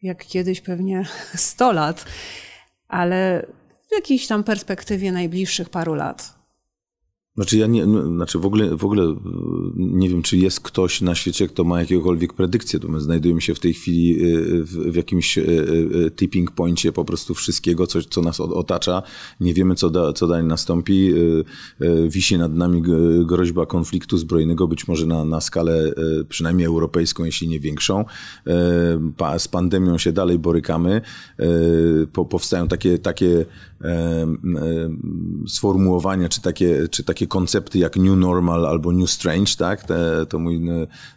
jak 0.03 0.27
kiedyś 0.27 0.61
pewnie 0.61 1.07
100 1.35 1.73
lat, 1.73 2.05
ale 2.89 3.47
w 3.89 3.95
jakiejś 3.95 4.27
tam 4.27 4.45
perspektywie 4.45 5.13
najbliższych 5.13 5.69
paru 5.69 5.95
lat. 5.95 6.42
Znaczy 7.35 7.59
ja 7.59 7.67
nie, 7.67 7.87
no, 7.87 8.07
znaczy 8.07 8.39
w 8.39 8.47
ogóle, 8.47 8.77
w 8.77 8.85
ogóle 8.85 9.03
e, 9.05 9.17
nie 9.77 10.09
wiem, 10.09 10.23
czy 10.23 10.37
jest 10.37 10.61
ktoś 10.61 11.01
na 11.01 11.15
świecie, 11.15 11.49
kto 11.49 11.65
ma 11.65 11.81
jakiekolwiek 11.81 12.33
predykcję, 12.33 12.81
to 12.81 12.89
my 12.89 13.01
znajdujemy 13.01 13.41
się 13.41 13.55
w 13.55 13.61
tej 13.61 13.75
chwili 13.75 14.15
e, 14.15 14.37
w, 14.63 14.71
w 14.71 14.95
jakimś 14.95 15.39
e, 15.39 15.45
tipping 16.17 16.51
pointie 16.51 16.93
po 16.93 17.05
prostu 17.05 17.35
wszystkiego, 17.35 17.87
co, 17.87 18.03
co 18.03 18.23
nas 18.23 18.41
otacza. 18.41 19.03
Nie 19.41 19.55
wiemy, 19.55 19.75
co, 19.75 19.91
da, 19.91 20.13
co 20.13 20.27
dalej 20.27 20.45
nastąpi. 20.45 21.13
Wisi 22.09 22.39
nad 22.39 22.55
nami 22.55 22.83
groźba 23.25 23.67
konfliktu 23.67 24.19
zbrojnego, 24.19 24.69
być 24.69 24.89
może 24.89 25.07
na, 25.07 25.25
na 25.25 25.41
skalę 25.41 25.93
przynajmniej 26.29 26.67
europejską, 26.67 27.25
jeśli 27.25 27.49
nie 27.49 27.61
większą. 27.61 28.05
Z 29.39 29.49
pandemią 29.49 29.99
się 29.99 30.13
dalej 30.13 30.39
borykamy. 30.39 31.01
Powstają 32.13 32.69
takie, 32.69 32.99
takie 32.99 33.47
sformułowania, 35.47 36.29
czy 36.29 36.43
takie, 36.43 36.89
czy 36.89 37.05
takie 37.05 37.22
koncepty 37.27 37.79
jak 37.79 37.97
New 37.97 38.17
Normal 38.17 38.67
albo 38.67 38.93
New 38.93 39.11
Strange, 39.11 39.53
tak? 39.59 39.85
Te, 39.85 40.27
to 40.27 40.39
mój 40.39 40.61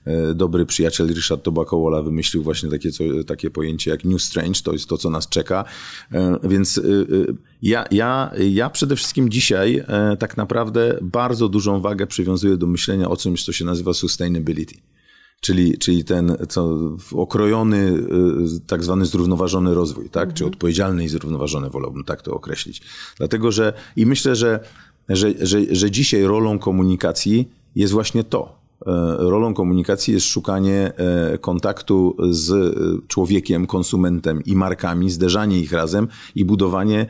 e, 0.05 0.33
dobry 0.35 0.65
przyjaciel 0.65 1.07
Richard 1.07 1.43
Tobakowola 1.43 2.01
wymyślił 2.01 2.43
właśnie 2.43 2.69
takie, 2.69 2.91
co, 2.91 3.03
takie 3.27 3.49
pojęcie 3.49 3.91
jak 3.91 4.05
New 4.05 4.21
Strange, 4.21 4.61
to 4.63 4.73
jest 4.73 4.89
to, 4.89 4.97
co 4.97 5.09
nas 5.09 5.29
czeka. 5.29 5.65
E, 6.11 6.39
więc 6.43 6.77
e, 6.77 6.81
ja, 7.61 7.85
ja, 7.91 8.31
ja 8.49 8.69
przede 8.69 8.95
wszystkim 8.95 9.29
dzisiaj 9.29 9.83
tak 10.19 10.37
naprawdę 10.37 10.97
bardzo 11.01 11.49
dużą 11.49 11.81
wagę 11.81 12.07
przywiązuję 12.07 12.57
do 12.57 12.67
myślenia 12.67 13.09
o 13.09 13.17
czymś, 13.17 13.45
co 13.45 13.53
się 13.53 13.65
nazywa 13.65 13.93
sustainability 13.93 14.75
czyli, 15.45 15.77
czyli 15.77 16.03
ten 16.03 16.37
co, 16.49 16.77
okrojony, 17.11 18.03
tak 18.67 18.83
zwany 18.83 19.05
zrównoważony 19.05 19.73
rozwój, 19.73 20.09
tak? 20.09 20.23
Mhm. 20.23 20.37
czy 20.37 20.45
odpowiedzialny 20.45 21.03
i 21.03 21.07
zrównoważony, 21.07 21.69
wolałbym 21.69 22.03
tak 22.03 22.21
to 22.21 22.33
określić. 22.33 22.81
Dlatego, 23.17 23.51
że 23.51 23.73
i 23.95 24.05
myślę, 24.05 24.35
że, 24.35 24.59
że, 25.09 25.33
że, 25.41 25.59
że 25.71 25.91
dzisiaj 25.91 26.23
rolą 26.23 26.59
komunikacji 26.59 27.49
jest 27.75 27.93
właśnie 27.93 28.23
to. 28.23 28.65
E, 28.85 29.15
rolą 29.17 29.53
komunikacji 29.53 30.13
jest 30.13 30.25
szukanie 30.25 30.91
e, 30.97 31.37
kontaktu 31.37 32.15
z 32.29 32.51
e, 32.51 33.07
człowiekiem, 33.07 33.67
konsumentem 33.67 34.43
i 34.45 34.55
markami, 34.55 35.09
zderzanie 35.09 35.59
ich 35.59 35.71
razem 35.71 36.07
i 36.35 36.45
budowanie 36.45 37.05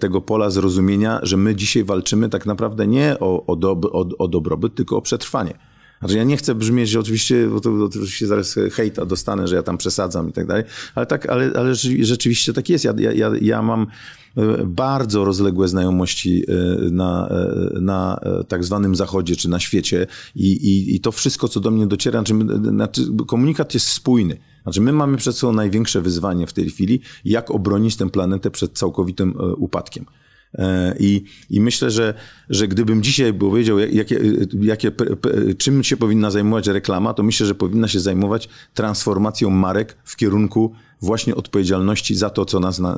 tego 0.00 0.20
pola 0.20 0.50
zrozumienia, 0.50 1.20
że 1.22 1.36
my 1.36 1.56
dzisiaj 1.56 1.84
walczymy 1.84 2.28
tak 2.28 2.46
naprawdę 2.46 2.86
nie 2.86 3.16
o, 3.20 3.46
o, 3.46 3.58
o, 3.92 4.06
o 4.18 4.28
dobrobyt, 4.28 4.74
tylko 4.74 4.96
o 4.96 5.02
przetrwanie. 5.02 5.54
Znaczy 5.98 6.16
ja 6.16 6.24
nie 6.24 6.36
chcę 6.36 6.54
brzmieć 6.54 6.96
oczywiście, 6.96 7.48
bo 7.48 7.60
to, 7.60 7.78
to 7.78 7.84
oczywiście 7.84 8.26
zaraz 8.26 8.54
hejta 8.72 9.06
dostanę, 9.06 9.48
że 9.48 9.56
ja 9.56 9.62
tam 9.62 9.78
przesadzam 9.78 10.28
i 10.28 10.32
tak 10.32 10.46
dalej, 10.46 10.64
ale 10.94 11.06
tak, 11.06 11.26
ale, 11.26 11.50
ale 11.56 11.74
rzeczywiście 12.00 12.52
tak 12.52 12.68
jest. 12.68 12.84
Ja, 12.84 12.92
ja, 13.12 13.30
ja 13.40 13.62
mam 13.62 13.86
e, 14.36 14.64
bardzo 14.64 15.24
rozległe 15.24 15.68
znajomości 15.68 16.44
e, 16.48 16.90
na, 16.90 17.28
e, 17.28 17.80
na 17.80 18.20
tak 18.48 18.64
zwanym 18.64 18.96
zachodzie 18.96 19.36
czy 19.36 19.48
na 19.48 19.60
świecie 19.60 20.06
i, 20.34 20.52
i, 20.52 20.96
i 20.96 21.00
to 21.00 21.12
wszystko, 21.12 21.48
co 21.48 21.60
do 21.60 21.70
mnie 21.70 21.86
dociera, 21.86 22.18
znaczy, 22.20 22.34
znaczy 22.70 23.02
komunikat 23.26 23.74
jest 23.74 23.86
spójny. 23.86 24.36
Znaczy 24.62 24.80
my 24.80 24.92
mamy 24.92 25.16
przed 25.16 25.36
sobą 25.36 25.52
największe 25.52 26.00
wyzwanie 26.00 26.46
w 26.46 26.52
tej 26.52 26.70
chwili, 26.70 27.00
jak 27.24 27.50
obronić 27.50 27.96
tę 27.96 28.10
planetę 28.10 28.50
przed 28.50 28.78
całkowitym 28.78 29.34
upadkiem. 29.56 30.06
E, 30.54 30.94
I, 30.98 31.24
I 31.50 31.60
myślę, 31.60 31.90
że, 31.90 32.14
że 32.50 32.68
gdybym 32.68 33.02
dzisiaj 33.02 33.34
powiedział, 33.34 33.78
jakie, 33.78 34.20
jakie, 34.60 34.92
czym 35.58 35.84
się 35.84 35.96
powinna 35.96 36.30
zajmować 36.30 36.66
reklama, 36.66 37.14
to 37.14 37.22
myślę, 37.22 37.46
że 37.46 37.54
powinna 37.54 37.88
się 37.88 38.00
zajmować 38.00 38.48
transformacją 38.74 39.50
marek 39.50 39.96
w 40.04 40.16
kierunku 40.16 40.72
właśnie 41.00 41.34
odpowiedzialności 41.34 42.14
za 42.14 42.30
to, 42.30 42.44
co 42.44 42.60
nas, 42.60 42.78
na, 42.78 42.96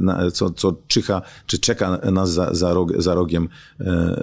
na, 0.00 0.30
co, 0.30 0.50
co 0.50 0.76
czyha, 0.88 1.22
czy 1.46 1.58
czeka 1.58 2.00
nas 2.12 2.32
za, 2.32 2.54
za, 2.54 2.74
rog, 2.74 3.02
za 3.02 3.14
rogiem 3.14 3.48
e, 3.80 3.84
e, 3.84 4.16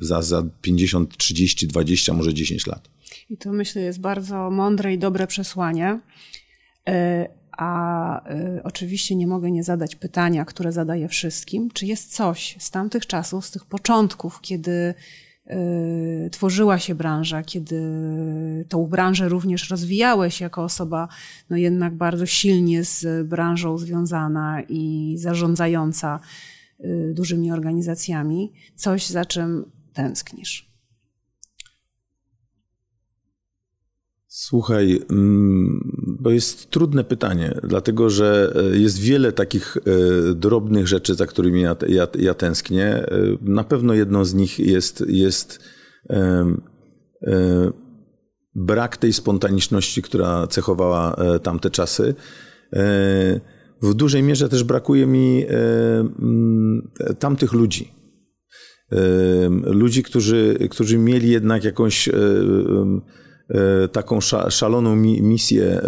za, 0.00 0.22
za 0.22 0.42
50, 0.62 1.16
30, 1.16 1.66
20, 1.66 2.12
może 2.12 2.34
10 2.34 2.66
lat. 2.66 2.88
I 3.30 3.36
to 3.36 3.52
myślę 3.52 3.82
jest 3.82 4.00
bardzo 4.00 4.50
mądre 4.50 4.94
i 4.94 4.98
dobre 4.98 5.26
przesłanie. 5.26 6.00
A 7.56 8.30
y, 8.58 8.62
oczywiście 8.62 9.16
nie 9.16 9.26
mogę 9.26 9.50
nie 9.50 9.64
zadać 9.64 9.96
pytania, 9.96 10.44
które 10.44 10.72
zadaję 10.72 11.08
wszystkim, 11.08 11.70
czy 11.70 11.86
jest 11.86 12.14
coś 12.14 12.56
z 12.58 12.70
tamtych 12.70 13.06
czasów, 13.06 13.46
z 13.46 13.50
tych 13.50 13.64
początków, 13.64 14.40
kiedy 14.40 14.94
y, 15.50 16.30
tworzyła 16.30 16.78
się 16.78 16.94
branża, 16.94 17.42
kiedy 17.42 17.80
tą 18.68 18.86
branżę 18.86 19.28
również 19.28 19.70
rozwijałeś 19.70 20.40
jako 20.40 20.64
osoba, 20.64 21.08
no 21.50 21.56
jednak 21.56 21.94
bardzo 21.94 22.26
silnie 22.26 22.84
z 22.84 23.28
branżą 23.28 23.78
związana 23.78 24.62
i 24.68 25.14
zarządzająca 25.18 26.20
y, 26.80 27.12
dużymi 27.14 27.52
organizacjami, 27.52 28.52
coś 28.74 29.06
za 29.06 29.24
czym 29.24 29.64
tęsknisz? 29.92 30.73
Słuchaj, 34.36 35.00
mm, 35.10 36.18
to 36.24 36.30
jest 36.30 36.70
trudne 36.70 37.04
pytanie, 37.04 37.54
dlatego 37.62 38.10
że 38.10 38.52
e, 38.56 38.78
jest 38.78 38.98
wiele 38.98 39.32
takich 39.32 39.76
e, 39.76 40.34
drobnych 40.34 40.88
rzeczy, 40.88 41.14
za 41.14 41.26
którymi 41.26 41.60
ja, 41.60 41.76
ja, 41.88 42.08
ja 42.18 42.34
tęsknię. 42.34 42.86
E, 42.86 43.08
na 43.40 43.64
pewno 43.64 43.94
jedną 43.94 44.24
z 44.24 44.34
nich 44.34 44.58
jest, 44.58 45.04
jest 45.08 45.58
brak 48.54 48.96
tej 48.96 49.12
spontaniczności, 49.12 50.02
która 50.02 50.46
cechowała 50.46 51.16
tamte 51.42 51.70
czasy. 51.70 52.14
W 53.82 53.94
dużej 53.94 54.22
mierze 54.22 54.48
też 54.48 54.64
brakuje 54.64 55.06
mi 55.06 55.44
mm, 55.48 56.90
tamtych 57.18 57.52
ludzi. 57.52 57.92
Ludzi, 59.64 60.02
którzy, 60.02 60.56
którzy 60.70 60.98
mieli 60.98 61.30
jednak 61.30 61.64
jakąś 61.64 62.08
taką 63.92 64.20
szaloną 64.48 64.96
misję 64.96 65.80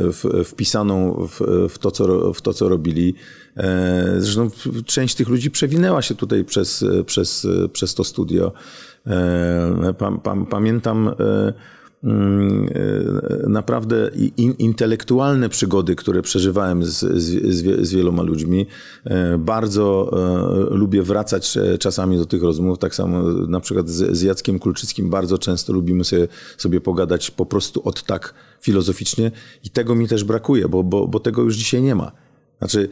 wpisaną 0.45 1.27
w 1.69 1.79
to, 1.79 1.91
co, 1.91 2.33
w 2.33 2.43
to, 2.43 2.55
co 2.55 2.69
robili. 2.69 3.15
E, 3.57 4.15
zresztą 4.19 4.51
część 4.87 5.15
tych 5.15 5.29
ludzi 5.29 5.51
przewinęła 5.51 6.03
się 6.03 6.15
tutaj 6.15 6.45
przez, 6.45 6.85
przez, 7.07 7.47
przez 7.73 7.95
to 7.95 8.05
studio. 8.05 8.53
E, 9.07 9.95
pamiętam 10.51 11.15
Mm, 12.05 12.69
e, 13.45 13.49
naprawdę 13.49 14.11
intelektualne 14.59 15.49
przygody, 15.49 15.97
które 15.97 16.23
przeżywałem 16.23 16.85
z, 16.85 16.99
z, 16.99 17.57
z 17.87 17.93
wieloma 17.93 18.23
ludźmi. 18.23 18.67
E, 19.05 19.39
bardzo 19.39 20.11
e, 20.73 20.75
lubię 20.75 21.03
wracać 21.03 21.59
czasami 21.79 22.17
do 22.17 22.27
tych 22.27 22.43
rozmów. 22.43 22.79
Tak 22.79 22.95
samo 22.95 23.23
na 23.33 23.61
przykład 23.61 23.89
z, 23.89 24.17
z 24.17 24.23
Jackiem 24.23 24.59
Kulczyckim 24.59 25.11
bardzo 25.11 25.39
często 25.39 25.73
lubimy 25.73 26.05
sobie, 26.05 26.29
sobie 26.59 26.81
pogadać 26.81 27.31
po 27.31 27.47
prostu 27.47 27.89
od 27.89 28.03
tak 28.03 28.35
filozoficznie 28.61 29.31
i 29.65 29.71
tego 29.71 29.95
mi 29.95 30.09
też 30.09 30.25
brakuje, 30.25 30.69
bo, 30.69 30.85
bo, 30.85 31.09
bo 31.09 31.21
tego 31.21 31.43
już 31.43 31.57
dzisiaj 31.57 31.83
nie 31.83 31.95
ma. 31.95 32.13
Znaczy, 32.59 32.89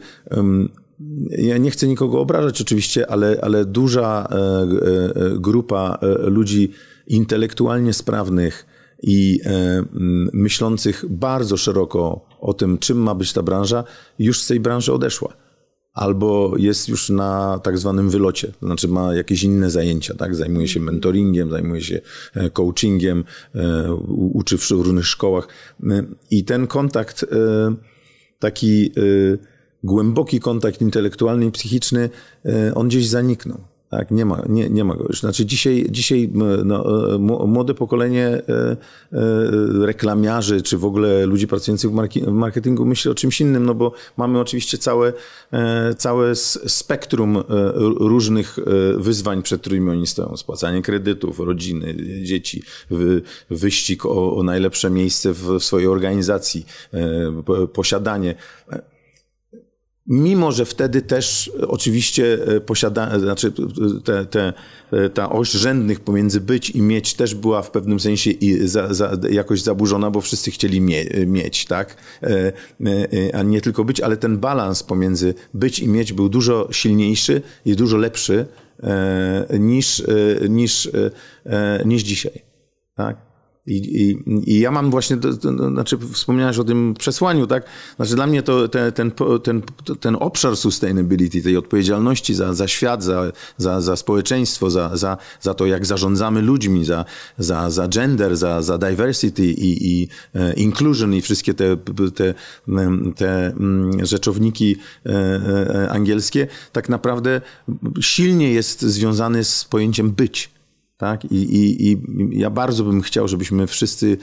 ja 1.29 1.57
nie 1.57 1.71
chcę 1.71 1.87
nikogo 1.87 2.19
obrażać 2.19 2.61
oczywiście, 2.61 3.11
ale, 3.11 3.39
ale 3.41 3.65
duża 3.65 4.27
grupa 5.35 5.97
ludzi 6.27 6.71
intelektualnie 7.07 7.93
sprawnych, 7.93 8.65
i 9.03 9.39
e, 9.45 9.83
myślących 10.33 11.05
bardzo 11.09 11.57
szeroko 11.57 12.25
o 12.39 12.53
tym, 12.53 12.77
czym 12.77 12.97
ma 12.97 13.15
być 13.15 13.33
ta 13.33 13.43
branża, 13.43 13.83
już 14.19 14.41
z 14.41 14.47
tej 14.47 14.59
branży 14.59 14.93
odeszła. 14.93 15.33
Albo 15.93 16.53
jest 16.57 16.89
już 16.89 17.09
na 17.09 17.59
tak 17.63 17.77
zwanym 17.77 18.09
wylocie, 18.09 18.51
to 18.59 18.65
znaczy 18.65 18.87
ma 18.87 19.15
jakieś 19.15 19.43
inne 19.43 19.69
zajęcia, 19.69 20.15
tak? 20.15 20.35
Zajmuje 20.35 20.67
się 20.67 20.79
mentoringiem, 20.79 21.51
zajmuje 21.51 21.81
się 21.81 22.01
e, 22.33 22.49
coachingiem, 22.49 23.23
e, 23.55 23.93
uczy 24.33 24.57
w 24.57 24.71
różnych 24.71 25.07
szkołach. 25.07 25.47
I 26.31 26.43
ten 26.43 26.67
kontakt, 26.67 27.25
taki 28.39 28.91
głęboki 29.83 30.39
kontakt 30.39 30.81
intelektualny 30.81 31.45
i 31.45 31.51
psychiczny, 31.51 32.09
on 32.75 32.87
gdzieś 32.87 33.07
zaniknął. 33.07 33.74
Tak, 33.97 34.11
nie 34.11 34.25
ma, 34.25 34.41
nie, 34.49 34.69
nie 34.69 34.83
ma 34.83 34.95
go 34.95 35.03
już. 35.03 35.19
Znaczy 35.19 35.45
dzisiaj, 35.45 35.85
dzisiaj 35.89 36.29
no, 36.65 37.13
e, 37.15 37.17
młode 37.47 37.73
pokolenie 37.73 38.27
e, 38.27 38.41
e, 38.51 38.77
reklamiarzy, 39.85 40.61
czy 40.61 40.77
w 40.77 40.85
ogóle 40.85 41.25
ludzi 41.25 41.47
pracujących 41.47 41.91
w 41.91 42.31
marketingu 42.31 42.85
myśli 42.85 43.11
o 43.11 43.15
czymś 43.15 43.41
innym, 43.41 43.65
no 43.65 43.73
bo 43.73 43.91
mamy 44.17 44.39
oczywiście 44.39 44.77
całe, 44.77 45.13
całe 45.97 46.35
spektrum 46.35 47.43
różnych 47.99 48.57
wyzwań, 48.97 49.43
przed 49.43 49.61
którymi 49.61 49.89
oni 49.89 50.07
stoją. 50.07 50.37
Spłacanie 50.37 50.81
kredytów, 50.81 51.39
rodziny, 51.39 51.95
dzieci, 52.23 52.63
wyścig 53.49 54.05
o, 54.05 54.37
o 54.37 54.43
najlepsze 54.43 54.89
miejsce 54.89 55.33
w 55.33 55.59
swojej 55.59 55.87
organizacji, 55.87 56.65
posiadanie. 57.73 58.35
Mimo, 60.07 60.51
że 60.51 60.65
wtedy 60.65 61.01
też 61.01 61.51
oczywiście 61.67 62.37
e, 62.47 62.61
posiada, 62.61 63.19
znaczy 63.19 63.53
te, 64.03 64.25
te, 64.25 64.53
e, 64.91 65.09
ta 65.09 65.29
oś 65.29 65.51
rzędnych 65.51 65.99
pomiędzy 65.99 66.41
być 66.41 66.69
i 66.69 66.81
mieć 66.81 67.13
też 67.13 67.35
była 67.35 67.61
w 67.61 67.71
pewnym 67.71 67.99
sensie 67.99 68.31
i 68.31 68.67
za, 68.67 68.93
za, 68.93 69.17
jakoś 69.29 69.61
zaburzona, 69.61 70.11
bo 70.11 70.21
wszyscy 70.21 70.51
chcieli 70.51 70.81
mie, 70.81 71.05
mieć, 71.27 71.65
tak? 71.65 71.95
E, 72.23 72.53
a 73.33 73.43
nie 73.43 73.61
tylko 73.61 73.85
być, 73.85 74.01
ale 74.01 74.17
ten 74.17 74.37
balans 74.37 74.83
pomiędzy 74.83 75.33
być 75.53 75.79
i 75.79 75.87
mieć 75.87 76.13
był 76.13 76.29
dużo 76.29 76.67
silniejszy 76.71 77.41
i 77.65 77.75
dużo 77.75 77.97
lepszy 77.97 78.45
niż, 79.59 80.03
niż, 80.49 80.89
niż 81.85 82.03
dzisiaj, 82.03 82.41
tak? 82.95 83.34
I, 83.67 83.75
i, 83.75 84.17
I, 84.51 84.59
ja 84.59 84.71
mam 84.71 84.91
właśnie, 84.91 85.17
to, 85.17 85.37
to, 85.37 85.69
znaczy 85.69 85.97
wspomniałeś 86.13 86.57
o 86.57 86.63
tym 86.63 86.93
przesłaniu, 86.99 87.47
tak? 87.47 87.63
Znaczy 87.95 88.15
dla 88.15 88.27
mnie 88.27 88.43
to 88.43 88.67
ten, 88.67 88.91
ten, 88.91 89.11
ten, 89.43 89.61
ten 89.99 90.17
obszar 90.19 90.57
sustainability, 90.57 91.41
tej 91.41 91.57
odpowiedzialności 91.57 92.33
za, 92.33 92.53
za 92.53 92.67
świat, 92.67 93.03
za, 93.03 93.31
za, 93.57 93.81
za 93.81 93.95
społeczeństwo, 93.95 94.69
za, 94.69 94.97
za, 94.97 95.17
za 95.41 95.53
to, 95.53 95.65
jak 95.65 95.85
zarządzamy 95.85 96.41
ludźmi, 96.41 96.85
za, 96.85 97.05
za, 97.37 97.69
za 97.69 97.87
gender, 97.87 98.37
za, 98.37 98.61
za 98.61 98.77
diversity 98.77 99.45
i, 99.45 100.01
i 100.01 100.07
e, 100.35 100.53
inclusion 100.53 101.13
i 101.13 101.21
wszystkie 101.21 101.53
te, 101.53 101.77
te, 102.15 102.33
te 103.15 103.47
mm, 103.47 104.05
rzeczowniki 104.05 104.75
e, 105.05 105.09
e, 105.09 105.89
angielskie, 105.91 106.47
tak 106.71 106.89
naprawdę 106.89 107.41
silnie 108.01 108.51
jest 108.53 108.81
związany 108.81 109.43
z 109.43 109.65
pojęciem 109.65 110.11
być. 110.11 110.54
Tak? 110.97 111.25
I, 111.25 111.35
i, 111.35 111.91
I 111.91 111.97
ja 112.39 112.49
bardzo 112.49 112.83
bym 112.83 113.01
chciał, 113.01 113.27
żebyśmy 113.27 113.67
wszyscy 113.67 114.17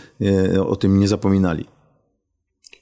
e, 0.55 0.67
o 0.67 0.77
tym 0.77 0.99
nie 0.99 1.09
zapominali. 1.09 1.65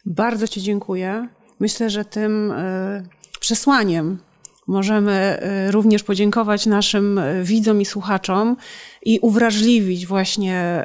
Bardzo 0.06 0.48
Ci 0.48 0.62
dziękuję. 0.62 1.28
Myślę, 1.60 1.90
że 1.90 2.04
tym 2.04 2.52
e, 2.52 3.02
przesłaniem 3.40 4.18
możemy 4.66 5.12
e, 5.12 5.70
również 5.70 6.02
podziękować 6.02 6.66
naszym 6.66 7.20
widzom 7.42 7.80
i 7.80 7.84
słuchaczom 7.84 8.56
i 9.02 9.18
uwrażliwić 9.18 10.06
właśnie 10.06 10.84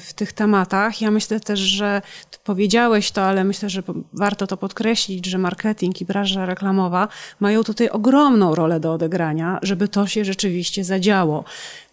w 0.00 0.12
tych 0.14 0.32
tematach. 0.32 1.00
Ja 1.00 1.10
myślę 1.10 1.40
też, 1.40 1.60
że 1.60 2.02
powiedziałeś 2.44 3.10
to, 3.10 3.22
ale 3.22 3.44
myślę, 3.44 3.70
że 3.70 3.82
warto 4.12 4.46
to 4.46 4.56
podkreślić, 4.56 5.26
że 5.26 5.38
marketing 5.38 6.00
i 6.00 6.04
branża 6.04 6.46
reklamowa 6.46 7.08
mają 7.40 7.64
tutaj 7.64 7.88
ogromną 7.88 8.54
rolę 8.54 8.80
do 8.80 8.92
odegrania, 8.92 9.58
żeby 9.62 9.88
to 9.88 10.06
się 10.06 10.24
rzeczywiście 10.24 10.84
zadziało 10.84 11.44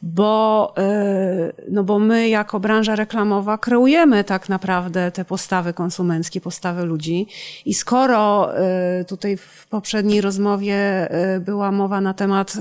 bo, 0.02 0.74
e, 0.78 1.54
no 1.70 1.84
bo 1.84 2.00
my 2.00 2.30
jako 2.30 2.60
branża 2.60 2.96
reklamowa 2.96 3.58
kreujemy 3.58 4.24
tak 4.24 4.50
naprawdę 4.50 5.12
te 5.12 5.26
postawy 5.26 5.74
konsumenckie, 5.74 6.42
postawy 6.42 6.86
ludzi. 6.86 7.28
I 7.66 7.74
skoro 7.74 8.54
e, 8.58 9.06
tutaj 9.06 9.38
w 9.38 9.68
poprzedniej 9.70 10.22
rozmowie 10.22 10.76
e, 10.76 11.40
była 11.40 11.72
mowa 11.72 12.02
na 12.02 12.14
temat 12.14 12.54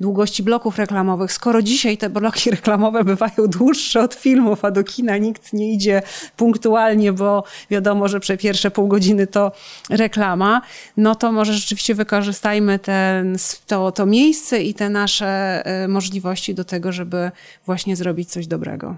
długości 0.00 0.42
bloków 0.42 0.78
reklamowych, 0.78 1.32
skoro 1.32 1.62
dzisiaj 1.62 1.87
te 1.96 2.10
bloki 2.10 2.50
reklamowe 2.58 3.04
bywają 3.04 3.46
dłuższe 3.46 4.00
od 4.02 4.14
filmów, 4.14 4.64
a 4.64 4.70
do 4.70 4.84
kina 4.84 5.16
nikt 5.16 5.52
nie 5.52 5.72
idzie 5.72 6.02
punktualnie, 6.36 7.12
bo 7.12 7.44
wiadomo, 7.70 8.08
że 8.08 8.20
przez 8.20 8.40
pierwsze 8.40 8.70
pół 8.70 8.88
godziny 8.88 9.26
to 9.26 9.52
reklama, 9.90 10.62
no 10.96 11.14
to 11.14 11.32
może 11.32 11.52
rzeczywiście 11.52 11.94
wykorzystajmy 11.94 12.78
ten, 12.78 13.36
to, 13.66 13.92
to 13.92 14.06
miejsce 14.06 14.62
i 14.62 14.74
te 14.74 14.90
nasze 14.90 15.62
możliwości 15.88 16.54
do 16.54 16.64
tego, 16.64 16.92
żeby 16.92 17.30
właśnie 17.66 17.96
zrobić 17.96 18.30
coś 18.30 18.46
dobrego. 18.46 18.96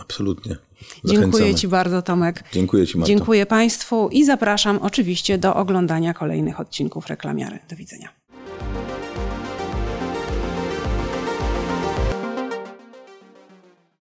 Absolutnie. 0.00 0.56
Zachęcamy. 1.04 1.32
Dziękuję 1.32 1.54
Ci 1.54 1.68
bardzo, 1.68 2.02
Tomek. 2.02 2.44
Dziękuję 2.52 2.86
Ci, 2.86 2.98
Marta. 2.98 3.08
Dziękuję 3.08 3.46
Państwu 3.46 4.08
i 4.08 4.24
zapraszam 4.24 4.78
oczywiście 4.82 5.38
do 5.38 5.54
oglądania 5.54 6.14
kolejnych 6.14 6.60
odcinków 6.60 7.06
Reklamiary. 7.06 7.58
Do 7.68 7.76
widzenia. 7.76 8.19